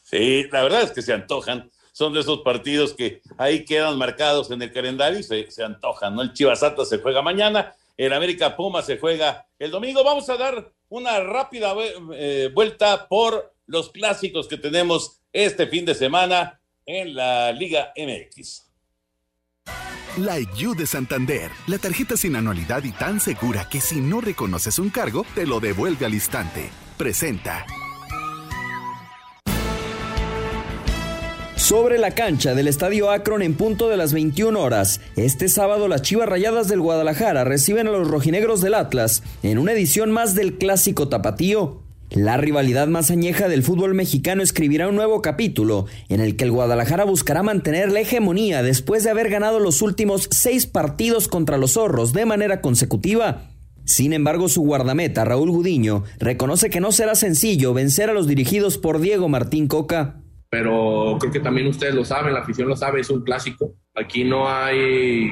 [0.04, 1.70] Sí, la verdad es que se antojan.
[1.92, 6.16] Son de esos partidos que ahí quedan marcados en el calendario y se, se antojan,
[6.16, 6.22] ¿no?
[6.22, 10.04] El Chivas Atlas se juega mañana, el América Puma se juega el domingo.
[10.04, 11.74] Vamos a dar una rápida
[12.14, 18.64] eh, vuelta por los clásicos que tenemos este fin de semana en la Liga MX.
[20.18, 24.80] La IU de Santander, la tarjeta sin anualidad y tan segura que si no reconoces
[24.80, 26.70] un cargo, te lo devuelve al instante.
[26.98, 27.66] Presenta.
[31.56, 36.02] Sobre la cancha del Estadio Akron en punto de las 21 horas, este sábado las
[36.02, 40.58] Chivas Rayadas del Guadalajara reciben a los rojinegros del Atlas en una edición más del
[40.58, 41.87] clásico tapatío.
[42.12, 46.52] La rivalidad más añeja del fútbol mexicano escribirá un nuevo capítulo en el que el
[46.52, 51.74] Guadalajara buscará mantener la hegemonía después de haber ganado los últimos seis partidos contra los
[51.74, 53.50] zorros de manera consecutiva.
[53.84, 58.78] Sin embargo, su guardameta, Raúl Gudiño, reconoce que no será sencillo vencer a los dirigidos
[58.78, 60.22] por Diego Martín Coca.
[60.50, 63.76] Pero creo que también ustedes lo saben, la afición lo sabe, es un clásico.
[63.96, 65.32] Aquí no hay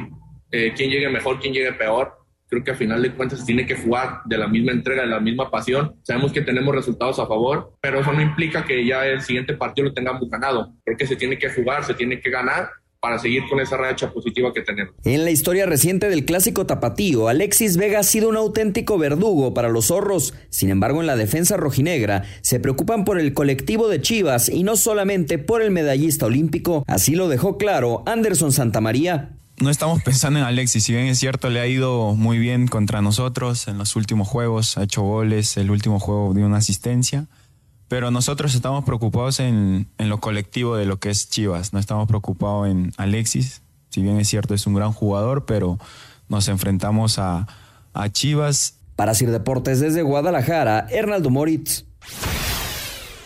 [0.51, 3.65] eh, quien llegue mejor, quien llegue peor creo que a final de cuentas se tiene
[3.65, 5.95] que jugar de la misma entrega, de la misma pasión.
[6.03, 9.89] Sabemos que tenemos resultados a favor, pero eso no implica que ya el siguiente partido
[9.89, 10.73] lo tengamos ganado.
[10.83, 12.69] Creo que se tiene que jugar, se tiene que ganar,
[13.05, 14.95] para seguir con esa racha positiva que tenemos.
[15.03, 19.69] En la historia reciente del clásico tapatío, Alexis Vega ha sido un auténtico verdugo para
[19.69, 20.33] los zorros.
[20.49, 24.75] Sin embargo, en la defensa rojinegra se preocupan por el colectivo de Chivas y no
[24.75, 26.83] solamente por el medallista olímpico.
[26.87, 31.49] Así lo dejó claro Anderson Santamaría no estamos pensando en Alexis, si bien es cierto
[31.49, 35.71] le ha ido muy bien contra nosotros en los últimos juegos, ha hecho goles, el
[35.71, 37.27] último juego dio una asistencia,
[37.87, 42.07] pero nosotros estamos preocupados en, en lo colectivo de lo que es Chivas, no estamos
[42.07, 45.79] preocupados en Alexis, si bien es cierto es un gran jugador, pero
[46.27, 47.47] nos enfrentamos a,
[47.93, 48.79] a Chivas.
[48.95, 51.85] Para Sir Deportes desde Guadalajara, Hernaldo Moritz.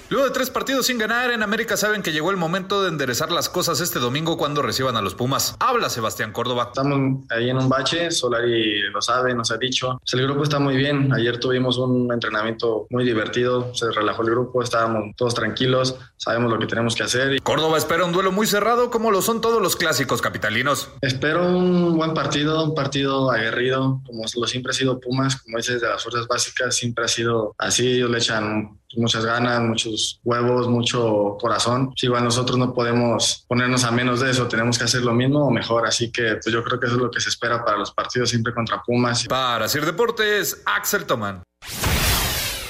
[0.09, 3.31] Luego de tres partidos sin ganar, en América saben que llegó el momento de enderezar
[3.31, 5.55] las cosas este domingo cuando reciban a los Pumas.
[5.59, 6.69] Habla Sebastián Córdoba.
[6.69, 9.99] Estamos ahí en un bache, Solari lo sabe, nos ha dicho.
[9.99, 11.13] Pues el grupo está muy bien.
[11.13, 16.57] Ayer tuvimos un entrenamiento muy divertido, se relajó el grupo, estábamos todos tranquilos, sabemos lo
[16.57, 17.39] que tenemos que hacer.
[17.43, 20.89] Córdoba espera un duelo muy cerrado como lo son todos los clásicos capitalinos.
[21.01, 25.79] Espero un buen partido, un partido aguerrido, como lo siempre ha sido Pumas, como dices,
[25.79, 30.67] de las fuerzas básicas, siempre ha sido así, ellos le echan muchas ganas, muchos huevos,
[30.67, 31.93] mucho corazón.
[31.95, 35.45] Si igual nosotros no podemos ponernos a menos de eso, tenemos que hacer lo mismo
[35.45, 35.85] o mejor.
[35.85, 38.29] Así que pues yo creo que eso es lo que se espera para los partidos
[38.29, 39.27] siempre contra Pumas.
[39.27, 41.43] Para hacer deportes, Axel Tomán.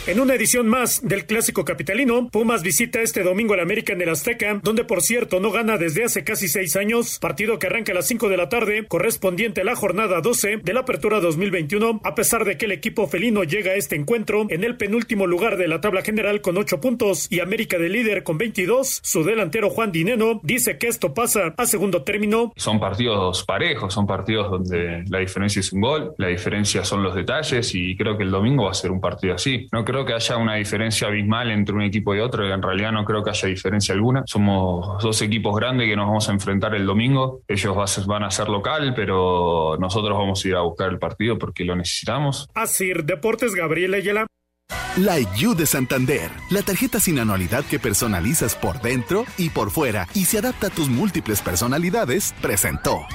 [0.09, 4.09] En una edición más del clásico capitalino, Pumas visita este domingo al América en el
[4.09, 7.95] Azteca, donde por cierto no gana desde hace casi seis años, partido que arranca a
[7.95, 12.15] las 5 de la tarde, correspondiente a la jornada 12 de la apertura 2021, a
[12.15, 15.67] pesar de que el equipo felino llega a este encuentro en el penúltimo lugar de
[15.67, 19.91] la tabla general con 8 puntos y América de líder con 22, su delantero Juan
[19.91, 22.51] Dineno dice que esto pasa a segundo término.
[22.55, 27.13] Son partidos parejos, son partidos donde la diferencia es un gol, la diferencia son los
[27.13, 29.67] detalles y creo que el domingo va a ser un partido así.
[29.71, 33.05] No creo que haya una diferencia abismal entre un equipo y otro, en realidad no
[33.05, 34.23] creo que haya diferencia alguna.
[34.25, 37.41] Somos dos equipos grandes que nos vamos a enfrentar el domingo.
[37.47, 41.63] Ellos van a ser local, pero nosotros vamos a ir a buscar el partido porque
[41.63, 42.47] lo necesitamos.
[42.53, 44.27] Así, Deportes Gabriel Ayala.
[44.97, 50.07] La IU de Santander, la tarjeta sin anualidad que personalizas por dentro y por fuera
[50.13, 53.05] y se adapta a tus múltiples personalidades, presentó.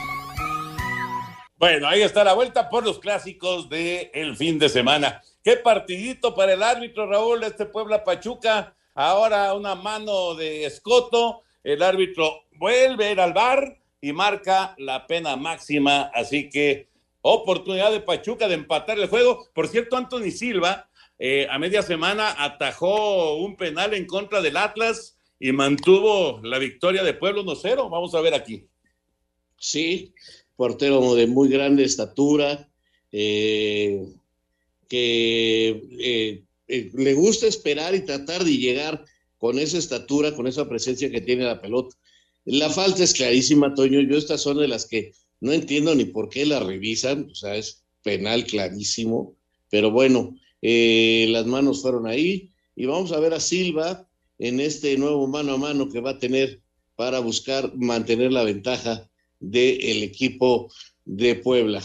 [1.57, 5.23] Bueno, ahí está la vuelta por los clásicos del el fin de semana.
[5.45, 8.75] Qué partidito para el árbitro Raúl este Puebla Pachuca.
[8.95, 11.43] Ahora una mano de Escoto.
[11.63, 16.11] El árbitro vuelve a ir al bar y marca la pena máxima.
[16.15, 16.89] Así que
[17.21, 19.51] oportunidad de Pachuca de empatar el juego.
[19.53, 25.19] Por cierto, Anthony Silva eh, a media semana atajó un penal en contra del Atlas
[25.39, 27.91] y mantuvo la victoria de Puebla 1-0.
[27.91, 28.67] Vamos a ver aquí.
[29.59, 30.15] Sí,
[30.57, 32.67] portero de muy grande estatura.
[33.13, 34.09] Eh,
[34.89, 39.05] que eh, eh, le gusta esperar y tratar de llegar
[39.39, 41.97] con esa estatura, con esa presencia que tiene la pelota.
[42.45, 44.01] La falta es clarísima, Toño.
[44.01, 47.57] Yo estas son de las que no entiendo ni por qué la revisan, o sea,
[47.57, 49.37] es penal clarísimo,
[49.71, 54.97] pero bueno, eh, las manos fueron ahí y vamos a ver a Silva en este
[54.97, 56.63] nuevo mano a mano que va a tener
[56.97, 60.73] para buscar mantener la ventaja del equipo
[61.05, 61.83] de Puebla.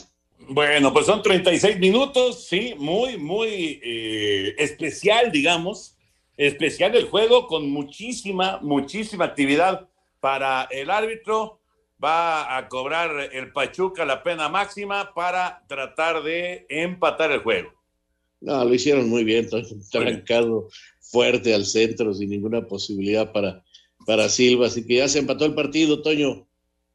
[0.51, 5.95] Bueno, pues son 36 minutos, sí, muy, muy eh, especial, digamos,
[6.37, 9.87] especial el juego con muchísima, muchísima actividad
[10.19, 11.59] para el árbitro.
[12.03, 17.69] Va a cobrar el Pachuca la pena máxima para tratar de empatar el juego.
[18.41, 19.47] No, lo hicieron muy bien,
[19.91, 23.63] trancado fuerte al centro sin ninguna posibilidad para,
[24.03, 26.47] para Silva, así que ya se empató el partido, Toño.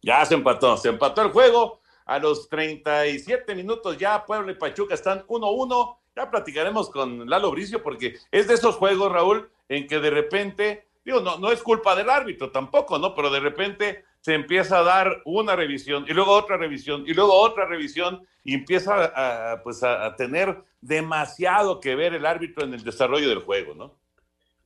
[0.03, 4.95] Ya se empató, se empató el juego a los 37 minutos ya Puebla y Pachuca
[4.95, 5.97] están 1-1.
[6.17, 10.87] Ya platicaremos con Lalo Bricio porque es de esos juegos, Raúl, en que de repente,
[11.05, 13.15] digo, no, no es culpa del árbitro tampoco, ¿no?
[13.15, 17.35] Pero de repente se empieza a dar una revisión y luego otra revisión y luego
[17.35, 22.85] otra revisión y empieza a, pues a, tener demasiado que ver el árbitro en el
[22.85, 23.99] desarrollo del juego, ¿no?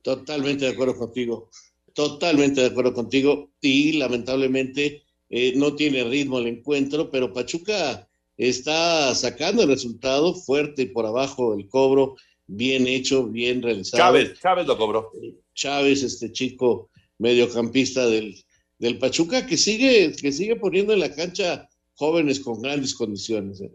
[0.01, 1.49] Totalmente de acuerdo contigo,
[1.93, 9.13] totalmente de acuerdo contigo y lamentablemente eh, no tiene ritmo el encuentro, pero Pachuca está
[9.15, 12.15] sacando el resultado fuerte y por abajo el cobro,
[12.47, 14.01] bien hecho, bien realizado.
[14.01, 15.11] Chávez, Chávez lo cobró.
[15.53, 18.35] Chávez, este chico mediocampista del,
[18.79, 23.61] del Pachuca, que sigue, que sigue poniendo en la cancha jóvenes con grandes condiciones.
[23.61, 23.71] ¿eh?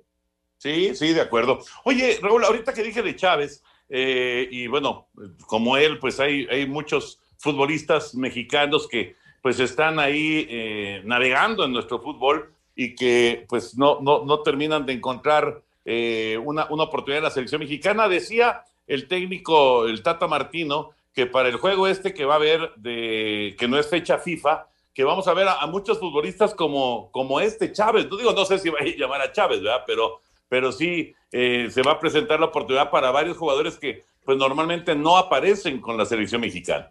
[0.57, 1.61] Sí, sí, de acuerdo.
[1.85, 5.09] Oye, Raúl, ahorita que dije de Chávez, eh, y bueno,
[5.47, 9.15] como él, pues hay, hay muchos futbolistas mexicanos que
[9.45, 14.87] pues están ahí eh, navegando en nuestro fútbol y que pues no, no, no terminan
[14.87, 18.09] de encontrar eh, una, una oportunidad en la selección mexicana.
[18.09, 22.73] Decía el técnico, el Tata Martino, que para el juego este que va a haber,
[22.77, 27.39] de, que no es fecha FIFA, que vamos a ver a, muchos futbolistas como, como
[27.39, 28.09] este Chávez.
[28.11, 29.85] No digo, no sé si va a llamar a Chávez, ¿verdad?
[29.87, 34.39] Pero, pero sí eh, se va a presentar la oportunidad para varios jugadores que pues
[34.39, 36.91] normalmente no aparecen con la selección mexicana.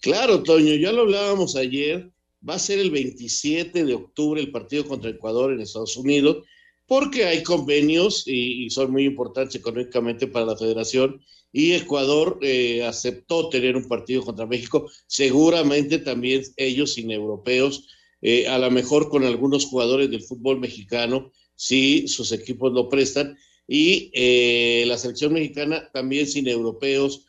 [0.00, 2.10] Claro, Toño, ya lo hablábamos ayer.
[2.46, 6.44] Va a ser el 27 de octubre el partido contra Ecuador en Estados Unidos,
[6.86, 11.24] porque hay convenios y, son muy importantes económicamente para la federación.
[11.52, 17.88] Y Ecuador eh, aceptó tener un partido contra México, seguramente también ellos sin europeos,
[18.20, 23.38] eh, a lo mejor con algunos jugadores del fútbol mexicano, si sus equipos lo prestan,
[23.66, 27.26] y eh, la selección mexicana también sin europeos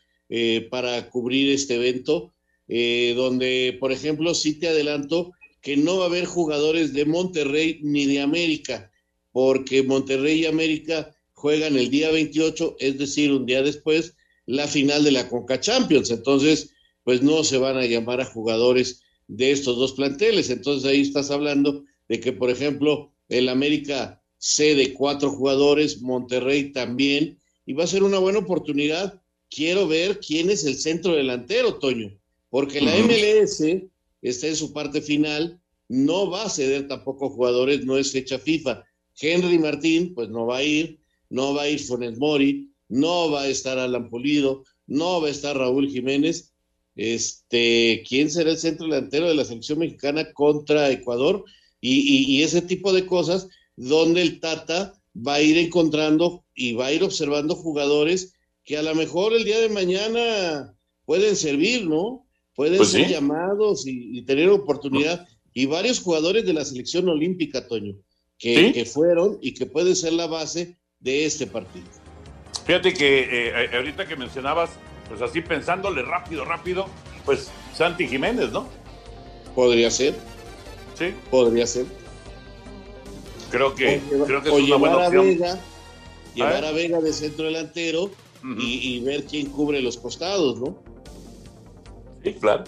[0.71, 2.34] para cubrir este evento
[2.67, 7.79] eh, donde, por ejemplo, sí te adelanto que no va a haber jugadores de Monterrey
[7.81, 8.91] ni de América,
[9.31, 15.03] porque Monterrey y América juegan el día 28, es decir, un día después, la final
[15.03, 16.11] de la Conca Champions.
[16.11, 16.71] Entonces,
[17.03, 20.49] pues no se van a llamar a jugadores de estos dos planteles.
[20.49, 27.39] Entonces ahí estás hablando de que, por ejemplo, el América cede cuatro jugadores, Monterrey también,
[27.65, 29.21] y va a ser una buena oportunidad.
[29.49, 32.19] Quiero ver quién es el centro delantero, Toño
[32.55, 33.61] porque la MLS
[34.21, 38.81] está en su parte final, no va a ceder tampoco jugadores, no es fecha FIFA.
[39.19, 43.41] Henry Martín, pues no va a ir, no va a ir Funes Mori, no va
[43.41, 46.53] a estar Alan Pulido, no va a estar Raúl Jiménez.
[46.95, 51.43] Este, ¿quién será el centro delantero de la selección mexicana contra Ecuador?
[51.81, 56.85] Y, y ese tipo de cosas, donde el Tata va a ir encontrando y va
[56.85, 58.31] a ir observando jugadores
[58.63, 62.24] que a lo mejor el día de mañana pueden servir, ¿no?
[62.55, 65.27] Pueden pues ser llamados y, tener oportunidad.
[65.53, 67.95] Y varios jugadores de la selección olímpica, Toño,
[68.37, 71.85] que, fueron y que pueden ser la base de este partido.
[72.65, 74.71] Fíjate que eh, ahorita que mencionabas,
[75.07, 76.87] pues así pensándole rápido, rápido,
[77.23, 78.67] pues Santi Jiménez, ¿no?
[79.53, 80.15] Podría ser.
[80.97, 81.13] Sí.
[81.29, 81.85] Podría ser.
[83.51, 85.25] Creo que, creo que es una buena opción.
[85.25, 85.59] Vega,
[86.33, 88.11] llevar a, Vega de centro delantero
[88.59, 90.83] y, y ver quién cubre los costados, ¿no?
[92.33, 92.63] Claro.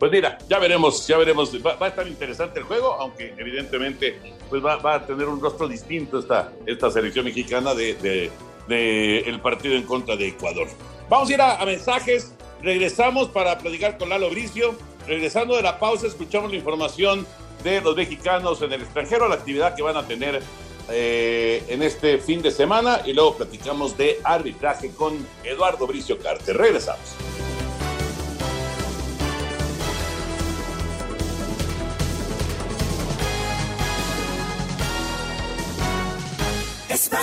[0.00, 1.54] Pues mira, ya veremos, ya veremos.
[1.64, 4.18] Va, a estar interesante el juego, aunque evidentemente
[4.48, 8.30] pues va, a tener un rostro distinto esta, esta selección mexicana de,
[8.66, 10.68] el partido en contra de Ecuador.
[11.10, 12.34] Vamos a ir a, mensajes.
[12.62, 14.74] Regresamos para platicar con Lalo Bricio.
[15.06, 17.26] Regresando de la pausa, escuchamos la información
[17.62, 20.40] de los mexicanos en el extranjero, la actividad que van a tener
[20.88, 26.56] eh, en este fin de semana y luego platicamos de arbitraje con Eduardo Bricio Carter.
[26.56, 27.16] Regresamos.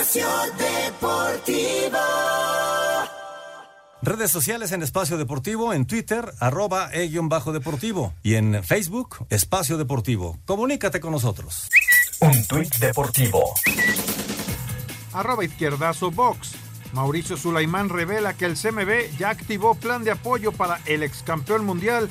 [0.00, 1.98] Espacio Deportivo.
[4.00, 10.38] Redes sociales en Espacio Deportivo, en Twitter, arroba e-bajo deportivo y en Facebook, Espacio Deportivo.
[10.46, 11.68] Comunícate con nosotros.
[12.20, 13.42] Un tuit deportivo.
[15.14, 16.52] Arroba izquierdazo box.
[16.92, 21.64] Mauricio Sulaimán revela que el CMB ya activó plan de apoyo para el ex campeón
[21.64, 22.08] mundial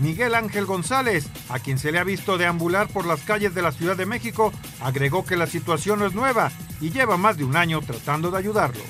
[0.00, 3.72] Miguel Ángel González, a quien se le ha visto deambular por las calles de la
[3.72, 7.56] Ciudad de México, agregó que la situación no es nueva y lleva más de un
[7.56, 8.80] año tratando de ayudarlo.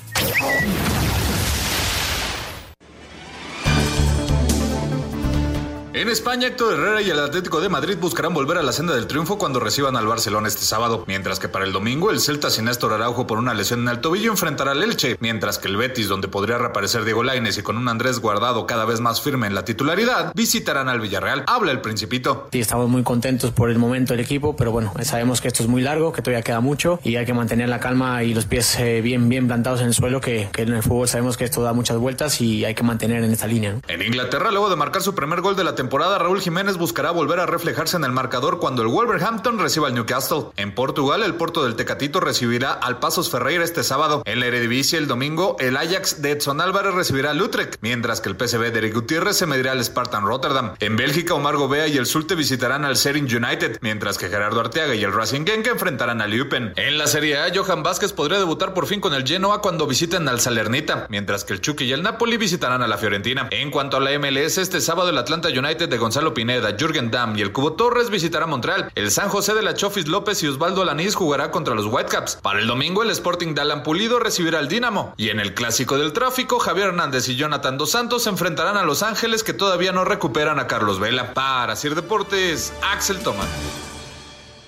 [6.01, 9.05] En España, Héctor Herrera y el Atlético de Madrid buscarán volver a la senda del
[9.05, 12.65] triunfo cuando reciban al Barcelona este sábado, mientras que para el domingo el Celta sin
[12.65, 16.07] Néstor Araujo por una lesión en el tobillo enfrentará al Elche, mientras que el Betis,
[16.07, 19.53] donde podría reaparecer Diego Lainez y con un Andrés Guardado cada vez más firme en
[19.53, 21.43] la titularidad, visitarán al Villarreal.
[21.45, 22.47] Habla el Principito.
[22.51, 25.69] Sí, estamos muy contentos por el momento del equipo, pero bueno, sabemos que esto es
[25.69, 28.75] muy largo, que todavía queda mucho y hay que mantener la calma y los pies
[28.79, 31.61] eh, bien, bien plantados en el suelo, que, que, en el fútbol sabemos que esto
[31.61, 33.75] da muchas vueltas y hay que mantener en esta línea.
[33.87, 37.39] En Inglaterra, luego de marcar su primer gol de la temporada, Raúl Jiménez buscará volver
[37.39, 40.45] a reflejarse en el marcador cuando el Wolverhampton reciba al Newcastle.
[40.55, 44.23] En Portugal, el Porto del Tecatito recibirá al Pasos Ferreira este sábado.
[44.25, 48.29] En la Eredivisie, el domingo, el Ajax de Edson Álvarez recibirá al Utrecht, mientras que
[48.29, 50.75] el PSV de Eric Gutiérrez se medirá al Spartan Rotterdam.
[50.79, 54.95] En Bélgica, Omar Gobea y el Sulte visitarán al Sering United, mientras que Gerardo Arteaga
[54.95, 56.73] y el Racing Genk enfrentarán al Eupen.
[56.77, 60.27] En la Serie A, Johan Vázquez podría debutar por fin con el Genoa cuando visiten
[60.27, 63.47] al Salernita, mientras que el Chucky y el Napoli visitarán a la Fiorentina.
[63.51, 67.37] En cuanto a la MLS, este sábado el Atlanta United de Gonzalo Pineda, Jürgen Damm
[67.37, 68.91] y el Cubo Torres visitará Montreal.
[68.93, 72.39] El San José de la Chofis López y Osvaldo Lanís jugará contra los Whitecaps.
[72.41, 75.13] Para el domingo, el Sporting de Alan Pulido recibirá al Dinamo.
[75.15, 78.83] Y en el clásico del tráfico, Javier Hernández y Jonathan Dos Santos se enfrentarán a
[78.83, 81.33] Los Ángeles que todavía no recuperan a Carlos Vela.
[81.33, 83.45] Para Sir Deportes, Axel Toma.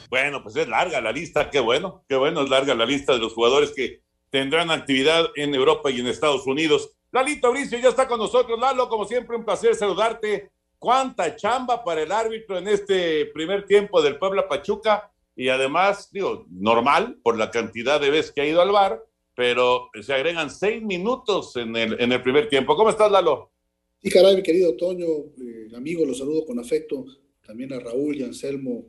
[0.09, 3.19] Bueno, pues es larga la lista, qué bueno, qué bueno, es larga la lista de
[3.19, 6.91] los jugadores que tendrán actividad en Europa y en Estados Unidos.
[7.11, 8.59] Lalito Bricio ya está con nosotros.
[8.59, 10.52] Lalo, como siempre, un placer saludarte
[10.83, 16.45] cuánta chamba para el árbitro en este primer tiempo del Puebla Pachuca y además, digo,
[16.49, 19.01] normal por la cantidad de veces que ha ido al bar,
[19.33, 22.75] pero se agregan seis minutos en el, en el primer tiempo.
[22.75, 23.53] ¿Cómo estás, Lalo?
[24.01, 27.05] Sí, caray, mi querido Toño, eh, amigo, los saludo con afecto,
[27.47, 28.85] también a Raúl y a Anselmo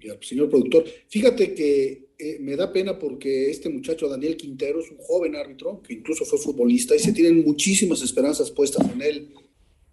[0.00, 0.84] y al señor productor.
[1.06, 5.80] Fíjate que eh, me da pena porque este muchacho Daniel Quintero es un joven árbitro
[5.80, 9.32] que incluso fue futbolista y se tienen muchísimas esperanzas puestas en él.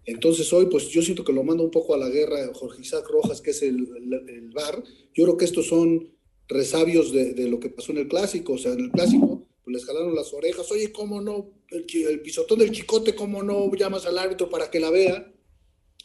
[0.06, 3.08] Entonces hoy, pues yo siento que lo mando un poco a la guerra Jorge Isaac
[3.08, 3.88] Rojas, que es el,
[4.28, 4.82] el, VAR.
[5.14, 6.10] Yo creo que estos son
[6.48, 8.54] resabios de, de, lo que pasó en el clásico.
[8.54, 10.70] O sea, en el clásico, pues les jalaron las orejas.
[10.70, 11.50] Oye, ¿cómo no?
[11.70, 15.32] El, el pisotón del chicote, ¿cómo no llamas al árbitro para que la vea?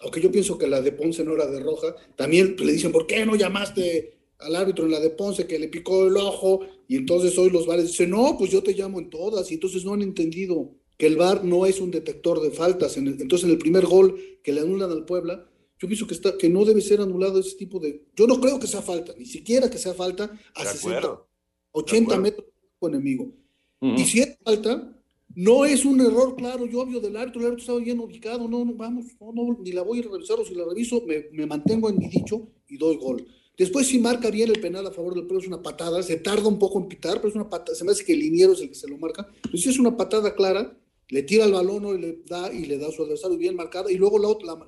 [0.01, 1.93] Aunque yo pienso que la de Ponce no era de roja.
[2.15, 5.67] También le dicen, ¿por qué no llamaste al árbitro en la de Ponce que le
[5.67, 6.61] picó el ojo?
[6.87, 9.51] Y entonces hoy los bares dicen, no, pues yo te llamo en todas.
[9.51, 12.97] Y entonces no han entendido que el VAR no es un detector de faltas.
[12.97, 16.49] entonces, en el primer gol que le anulan al Puebla, yo pienso que, está, que
[16.49, 18.03] no debe ser anulado ese tipo de...
[18.17, 21.23] Yo no creo que sea falta, ni siquiera que sea falta a 60,
[21.71, 22.47] 80 metros
[22.81, 23.31] de enemigo.
[23.79, 24.93] Y si es falta,
[25.33, 28.65] no es un error claro y obvio del árbitro, el árbitro estaba bien ubicado, no,
[28.65, 31.45] no, vamos, no, no, ni la voy a revisar o si la reviso, me, me
[31.45, 33.25] mantengo en mi dicho y doy gol.
[33.57, 36.49] Después si marca bien el penal a favor del Puebla, es una patada, se tarda
[36.49, 38.59] un poco en pitar, pero es una patada, se me hace que el liniero es
[38.59, 40.77] el que se lo marca, pero si es una patada clara,
[41.10, 43.91] le tira el balón y le da y le da a su adversario bien marcada
[43.91, 44.20] y luego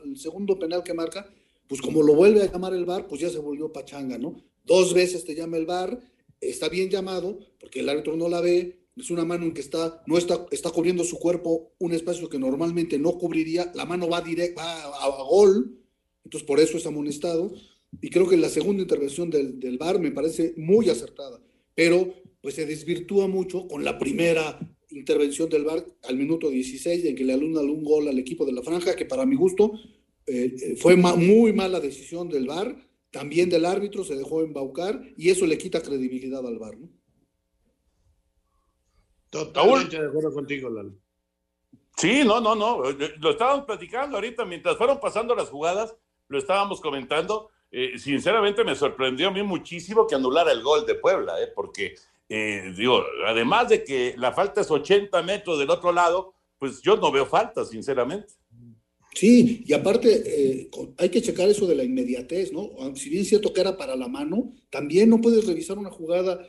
[0.03, 1.31] el segundo penal que marca,
[1.67, 4.35] pues como lo vuelve a llamar el VAR, pues ya se volvió pachanga, ¿no?
[4.63, 5.99] Dos veces te llama el VAR,
[6.39, 10.03] está bien llamado porque el árbitro no la ve, es una mano en que está
[10.07, 14.21] no está está cubriendo su cuerpo un espacio que normalmente no cubriría, la mano va
[14.21, 15.79] directo va a, gol,
[16.25, 17.53] entonces por eso es amonestado
[18.01, 21.39] y creo que la segunda intervención del, del VAR me parece muy acertada,
[21.75, 24.59] pero pues se desvirtúa mucho con la primera
[24.91, 28.53] intervención del VAR al minuto 16 en que le aluna un gol al equipo de
[28.53, 29.73] la franja, que para mi gusto
[30.25, 32.75] eh, eh, fue muy mala decisión del VAR,
[33.09, 36.77] también del árbitro, se dejó embaucar y eso le quita credibilidad al VAR.
[36.77, 36.89] ¿no?
[39.29, 40.93] Totalmente de acuerdo contigo, Lalo.
[41.97, 42.81] Sí, no, no, no,
[43.19, 45.95] lo estábamos platicando ahorita, mientras fueron pasando las jugadas,
[46.27, 47.49] lo estábamos comentando.
[47.69, 51.95] Eh, sinceramente me sorprendió a mí muchísimo que anulara el gol de Puebla, porque
[52.33, 56.95] eh, digo, además de que la falta es 80 metros del otro lado, pues yo
[56.95, 58.31] no veo falta, sinceramente.
[59.13, 62.69] Sí, y aparte eh, hay que checar eso de la inmediatez, ¿no?
[62.95, 66.47] Si bien es cierto que era para la mano, también no puedes revisar una jugada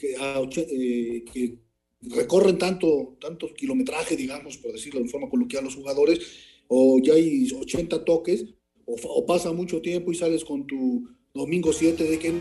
[0.00, 1.58] que, eh, que
[2.02, 6.20] recorren tanto, tanto kilometraje, digamos, por decirlo de forma coloquial, los jugadores,
[6.68, 8.44] o ya hay 80 toques,
[8.84, 12.34] o, o pasa mucho tiempo y sales con tu domingo 7 de que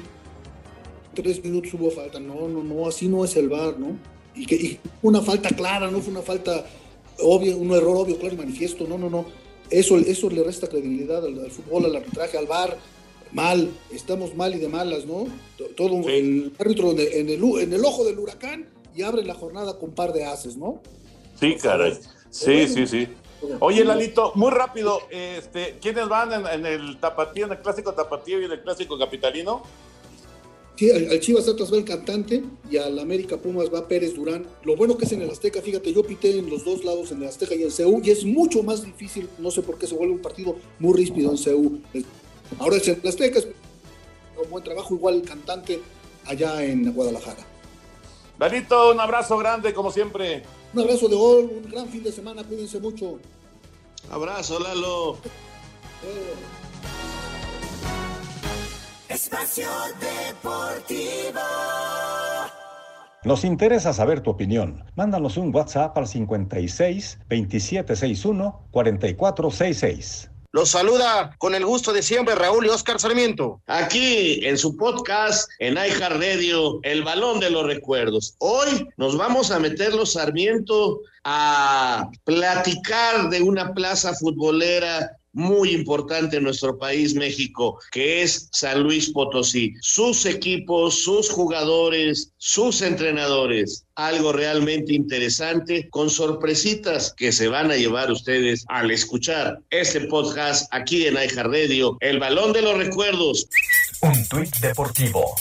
[1.14, 2.20] tres minutos hubo falta.
[2.20, 3.98] No, no, no, así no es el VAR, ¿no?
[4.36, 6.66] Y que una falta clara, no fue una falta
[7.20, 8.86] obvia, un error obvio, claro y manifiesto.
[8.88, 9.26] No, no, no.
[9.70, 12.78] Eso, eso le resta credibilidad al, fútbol, al arbitraje, al VAR.
[13.32, 15.26] Mal, estamos mal y de malas, ¿no?
[15.76, 19.90] Todo el árbitro en el, en el ojo del huracán y abre la jornada con
[19.90, 20.82] un par de haces, ¿no?
[21.40, 21.98] Sí, caray.
[22.30, 23.08] Sí, sí, sí.
[23.60, 28.42] Oye, Lalito, muy rápido, este, ¿quiénes van en, en, el tapatío, en el clásico tapatío
[28.42, 29.64] y en el clásico capitalino?
[30.92, 34.46] Al, Chivas Atlas va el cantante y al América Pumas va Pérez Durán.
[34.64, 37.22] Lo bueno que es en el Azteca, fíjate, yo pité en los dos lados, en
[37.22, 39.96] el Azteca y en CEU, y es mucho más difícil, no sé por qué se
[39.96, 41.80] vuelve un partido muy ríspido en CEU.
[42.60, 43.48] Ahora es en el Azteca, es
[44.44, 45.80] un buen trabajo, igual el cantante
[46.26, 47.46] allá en Guadalajara.
[48.40, 50.44] Danito, un abrazo grande, como siempre.
[50.74, 53.20] Un abrazo de gol, un gran fin de semana, cuídense mucho.
[54.10, 55.18] Abrazo, Lalo.
[59.14, 61.40] Espacio Deportivo.
[63.24, 64.84] Nos interesa saber tu opinión.
[64.96, 70.32] Mándanos un WhatsApp al 56 2761 4466.
[70.52, 73.62] Los saluda con el gusto de siempre Raúl y Oscar Sarmiento.
[73.68, 78.36] Aquí en su podcast en iHeart Radio, El Balón de los Recuerdos.
[78.40, 86.38] Hoy nos vamos a meter los Sarmiento a platicar de una plaza futbolera muy importante
[86.38, 89.74] en nuestro país, México, que es San Luis Potosí.
[89.82, 93.86] Sus equipos, sus jugadores, sus entrenadores.
[93.96, 100.68] Algo realmente interesante con sorpresitas que se van a llevar ustedes al escuchar este podcast
[100.72, 103.48] aquí en Aija Radio, El Balón de los Recuerdos.
[104.02, 105.36] Un tuit deportivo.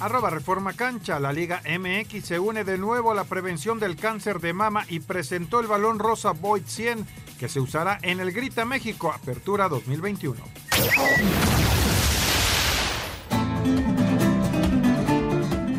[0.00, 4.40] Arroba Reforma Cancha, la Liga MX se une de nuevo a la prevención del cáncer
[4.40, 7.06] de mama y presentó el balón rosa Void 100
[7.40, 10.38] que se usará en el Grita México Apertura 2021.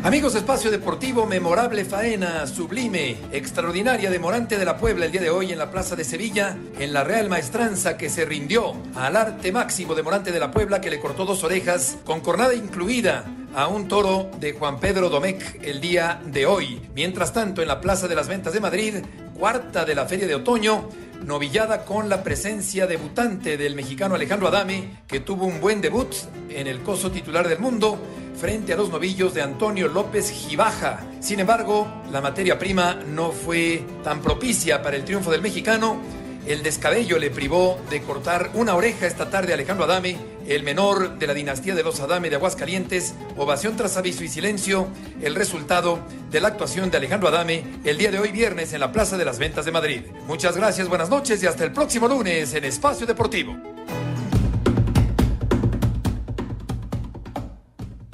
[0.02, 5.30] Amigos, espacio deportivo, memorable faena, sublime, extraordinaria de Morante de la Puebla el día de
[5.30, 9.52] hoy en la Plaza de Sevilla, en la Real Maestranza que se rindió al arte
[9.52, 13.68] máximo de Morante de la Puebla que le cortó dos orejas, con cornada incluida a
[13.68, 16.82] un toro de Juan Pedro Domecq el día de hoy.
[16.96, 18.94] Mientras tanto, en la Plaza de las Ventas de Madrid,
[19.38, 20.88] cuarta de la Feria de Otoño,
[21.24, 26.14] novillada con la presencia debutante del mexicano Alejandro Adame, que tuvo un buen debut
[26.48, 27.98] en el coso titular del mundo
[28.36, 31.00] frente a los novillos de Antonio López Gibaja.
[31.20, 36.00] Sin embargo, la materia prima no fue tan propicia para el triunfo del mexicano.
[36.46, 40.16] El descabello le privó de cortar una oreja esta tarde a Alejandro Adame,
[40.46, 43.14] el menor de la dinastía de los Adame de Aguascalientes.
[43.36, 44.88] Ovación tras aviso y silencio,
[45.20, 48.92] el resultado de la actuación de Alejandro Adame el día de hoy viernes en la
[48.92, 50.02] Plaza de las Ventas de Madrid.
[50.26, 53.56] Muchas gracias, buenas noches y hasta el próximo lunes en Espacio Deportivo.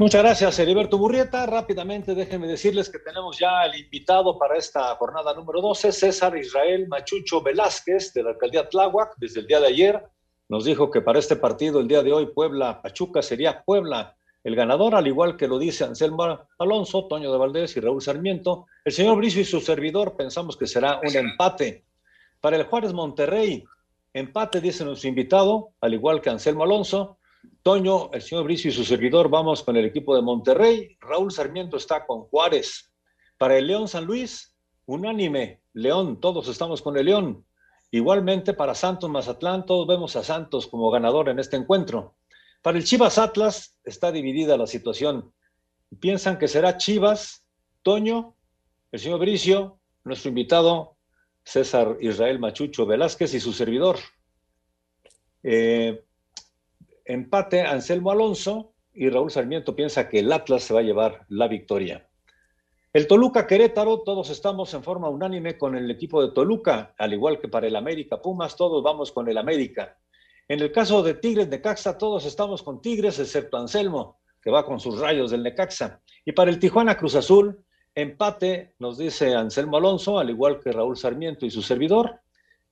[0.00, 1.44] Muchas gracias, Heriberto Burrieta.
[1.46, 6.86] Rápidamente déjenme decirles que tenemos ya el invitado para esta jornada número 12, César Israel
[6.86, 10.02] Machucho Velázquez, de la alcaldía Tláhuac, desde el día de ayer.
[10.48, 14.94] Nos dijo que para este partido, el día de hoy, Puebla-Pachuca sería Puebla el ganador,
[14.94, 18.66] al igual que lo dice Anselmo Alonso, Toño de Valdés y Raúl Sarmiento.
[18.84, 21.84] El señor Bricio y su servidor pensamos que será un empate.
[22.40, 23.64] Para el Juárez Monterrey,
[24.14, 27.18] empate, dice nuestro invitado, al igual que Anselmo Alonso.
[27.62, 30.96] Toño, el señor Bricio y su servidor vamos con el equipo de Monterrey.
[31.00, 32.90] Raúl Sarmiento está con Juárez.
[33.36, 35.60] Para el León San Luis, unánime.
[35.74, 37.44] León, todos estamos con el León.
[37.90, 42.16] Igualmente para Santos Mazatlán, todos vemos a Santos como ganador en este encuentro.
[42.62, 45.32] Para el Chivas Atlas está dividida la situación.
[46.00, 47.46] Piensan que será Chivas,
[47.82, 48.34] Toño,
[48.92, 50.96] el señor Bricio, nuestro invitado
[51.44, 53.96] César Israel Machucho Velázquez y su servidor.
[55.42, 56.04] Eh,
[57.06, 61.48] empate Anselmo Alonso y Raúl Sarmiento piensa que el Atlas se va a llevar la
[61.48, 62.07] victoria.
[62.90, 67.38] El Toluca Querétaro, todos estamos en forma unánime con el equipo de Toluca, al igual
[67.38, 69.98] que para el América Pumas, todos vamos con el América.
[70.48, 74.80] En el caso de Tigres Necaxa, todos estamos con Tigres, excepto Anselmo, que va con
[74.80, 76.00] sus rayos del Necaxa.
[76.24, 77.62] Y para el Tijuana Cruz Azul,
[77.94, 82.22] empate, nos dice Anselmo Alonso, al igual que Raúl Sarmiento y su servidor.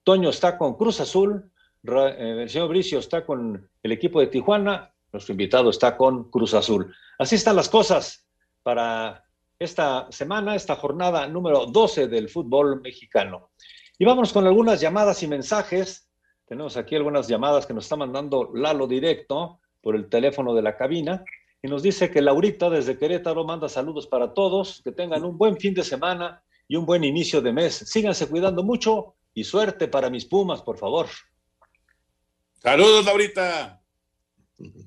[0.03, 1.53] Toño está con Cruz Azul,
[1.85, 6.55] eh, el señor Bricio está con el equipo de Tijuana, nuestro invitado está con Cruz
[6.55, 6.91] Azul.
[7.19, 8.27] Así están las cosas
[8.63, 9.26] para
[9.59, 13.51] esta semana, esta jornada número 12 del fútbol mexicano.
[13.99, 16.09] Y vamos con algunas llamadas y mensajes.
[16.47, 20.77] Tenemos aquí algunas llamadas que nos está mandando Lalo directo por el teléfono de la
[20.77, 21.25] cabina
[21.63, 25.57] y nos dice que Laurita desde Querétaro manda saludos para todos, que tengan un buen
[25.57, 27.75] fin de semana y un buen inicio de mes.
[27.75, 31.07] Síganse cuidando mucho y suerte para mis Pumas, por favor.
[32.63, 33.81] Saludos, Laurita.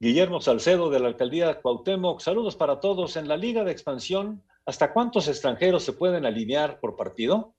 [0.00, 2.20] Guillermo Salcedo de la alcaldía Cuauhtémoc.
[2.20, 3.16] Saludos para todos.
[3.16, 7.54] En la Liga de Expansión, ¿hasta cuántos extranjeros se pueden alinear por partido?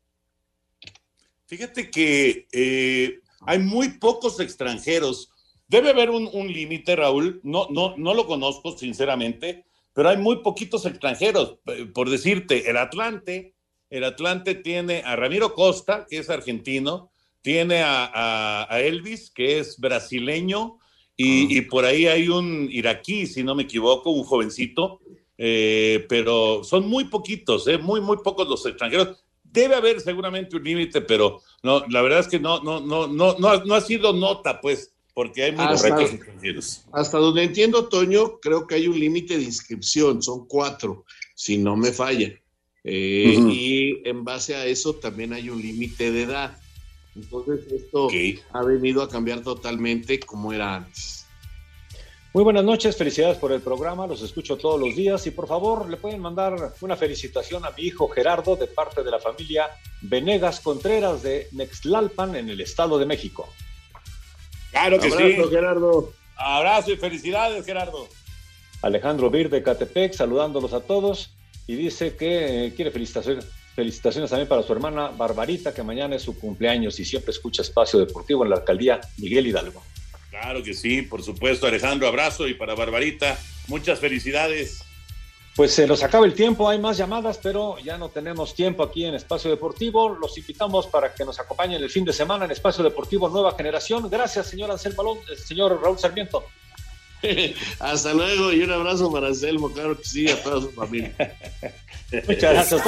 [1.46, 5.32] Fíjate que eh, hay muy pocos extranjeros.
[5.68, 7.39] Debe haber un, límite, Raúl.
[7.44, 11.60] No, no, no lo conozco, sinceramente, pero hay muy poquitos extranjeros.
[11.94, 13.54] Por decirte, el Atlante,
[13.89, 17.12] el Atlante tiene a Ramiro Costa, que es argentino,
[17.42, 20.80] tiene a, Elvis, que es brasileño,
[21.22, 21.64] y, ah.
[21.70, 25.00] por ahí hay un iraquí, si no me equivoco, un jovencito,
[25.38, 29.24] eh, pero son muy poquitos, eh, muy, muy pocos los extranjeros.
[29.44, 33.36] Debe haber seguramente un límite, pero no, la verdad es que no, no, no, no,
[33.38, 36.86] no, ha sido nota, pues, porque hay muy pocos extranjeros.
[36.94, 41.06] Hasta donde entiendo, Toño, creo que hay un límite de inscripción, son cuatro,
[41.36, 42.32] si no me falla.
[42.84, 46.58] Eh, y en base a eso también hay un límite de edad.
[47.16, 48.07] Entonces esto
[48.53, 51.26] ha venido a cambiar totalmente como era antes.
[52.34, 55.89] Muy buenas noches, felicidades por el programa, los escucho todos los días y por favor
[55.89, 59.68] le pueden mandar una felicitación a mi hijo Gerardo de parte de la familia
[60.01, 63.49] Venegas Contreras de Nextlalpan en el Estado de México.
[64.72, 66.14] Claro que Abrazo, Gerardo.
[66.38, 68.07] Abrazo y felicidades, Gerardo.
[68.82, 71.34] Alejandro Bir de Catepec, saludándolos a todos
[71.68, 73.45] y dice que quiere felicitaciones
[73.76, 78.00] Felicitaciones también para su hermana Barbarita, que mañana es su cumpleaños y siempre escucha Espacio
[78.00, 79.82] Deportivo en la alcaldía Miguel Hidalgo.
[80.30, 84.84] Claro que sí, por supuesto, Alejandro, abrazo y para Barbarita, muchas felicidades.
[85.56, 89.04] Pues se nos acaba el tiempo, hay más llamadas, pero ya no tenemos tiempo aquí
[89.04, 90.10] en Espacio Deportivo.
[90.10, 94.10] Los invitamos para que nos acompañen el fin de semana en Espacio Deportivo Nueva Generación.
[94.10, 96.46] Gracias, señor Ansel Balón, eh, señor Raúl Sarmiento.
[97.80, 101.14] Hasta luego y un abrazo para Selmo, claro que sí, a toda su familia.
[102.28, 102.82] Muchas gracias,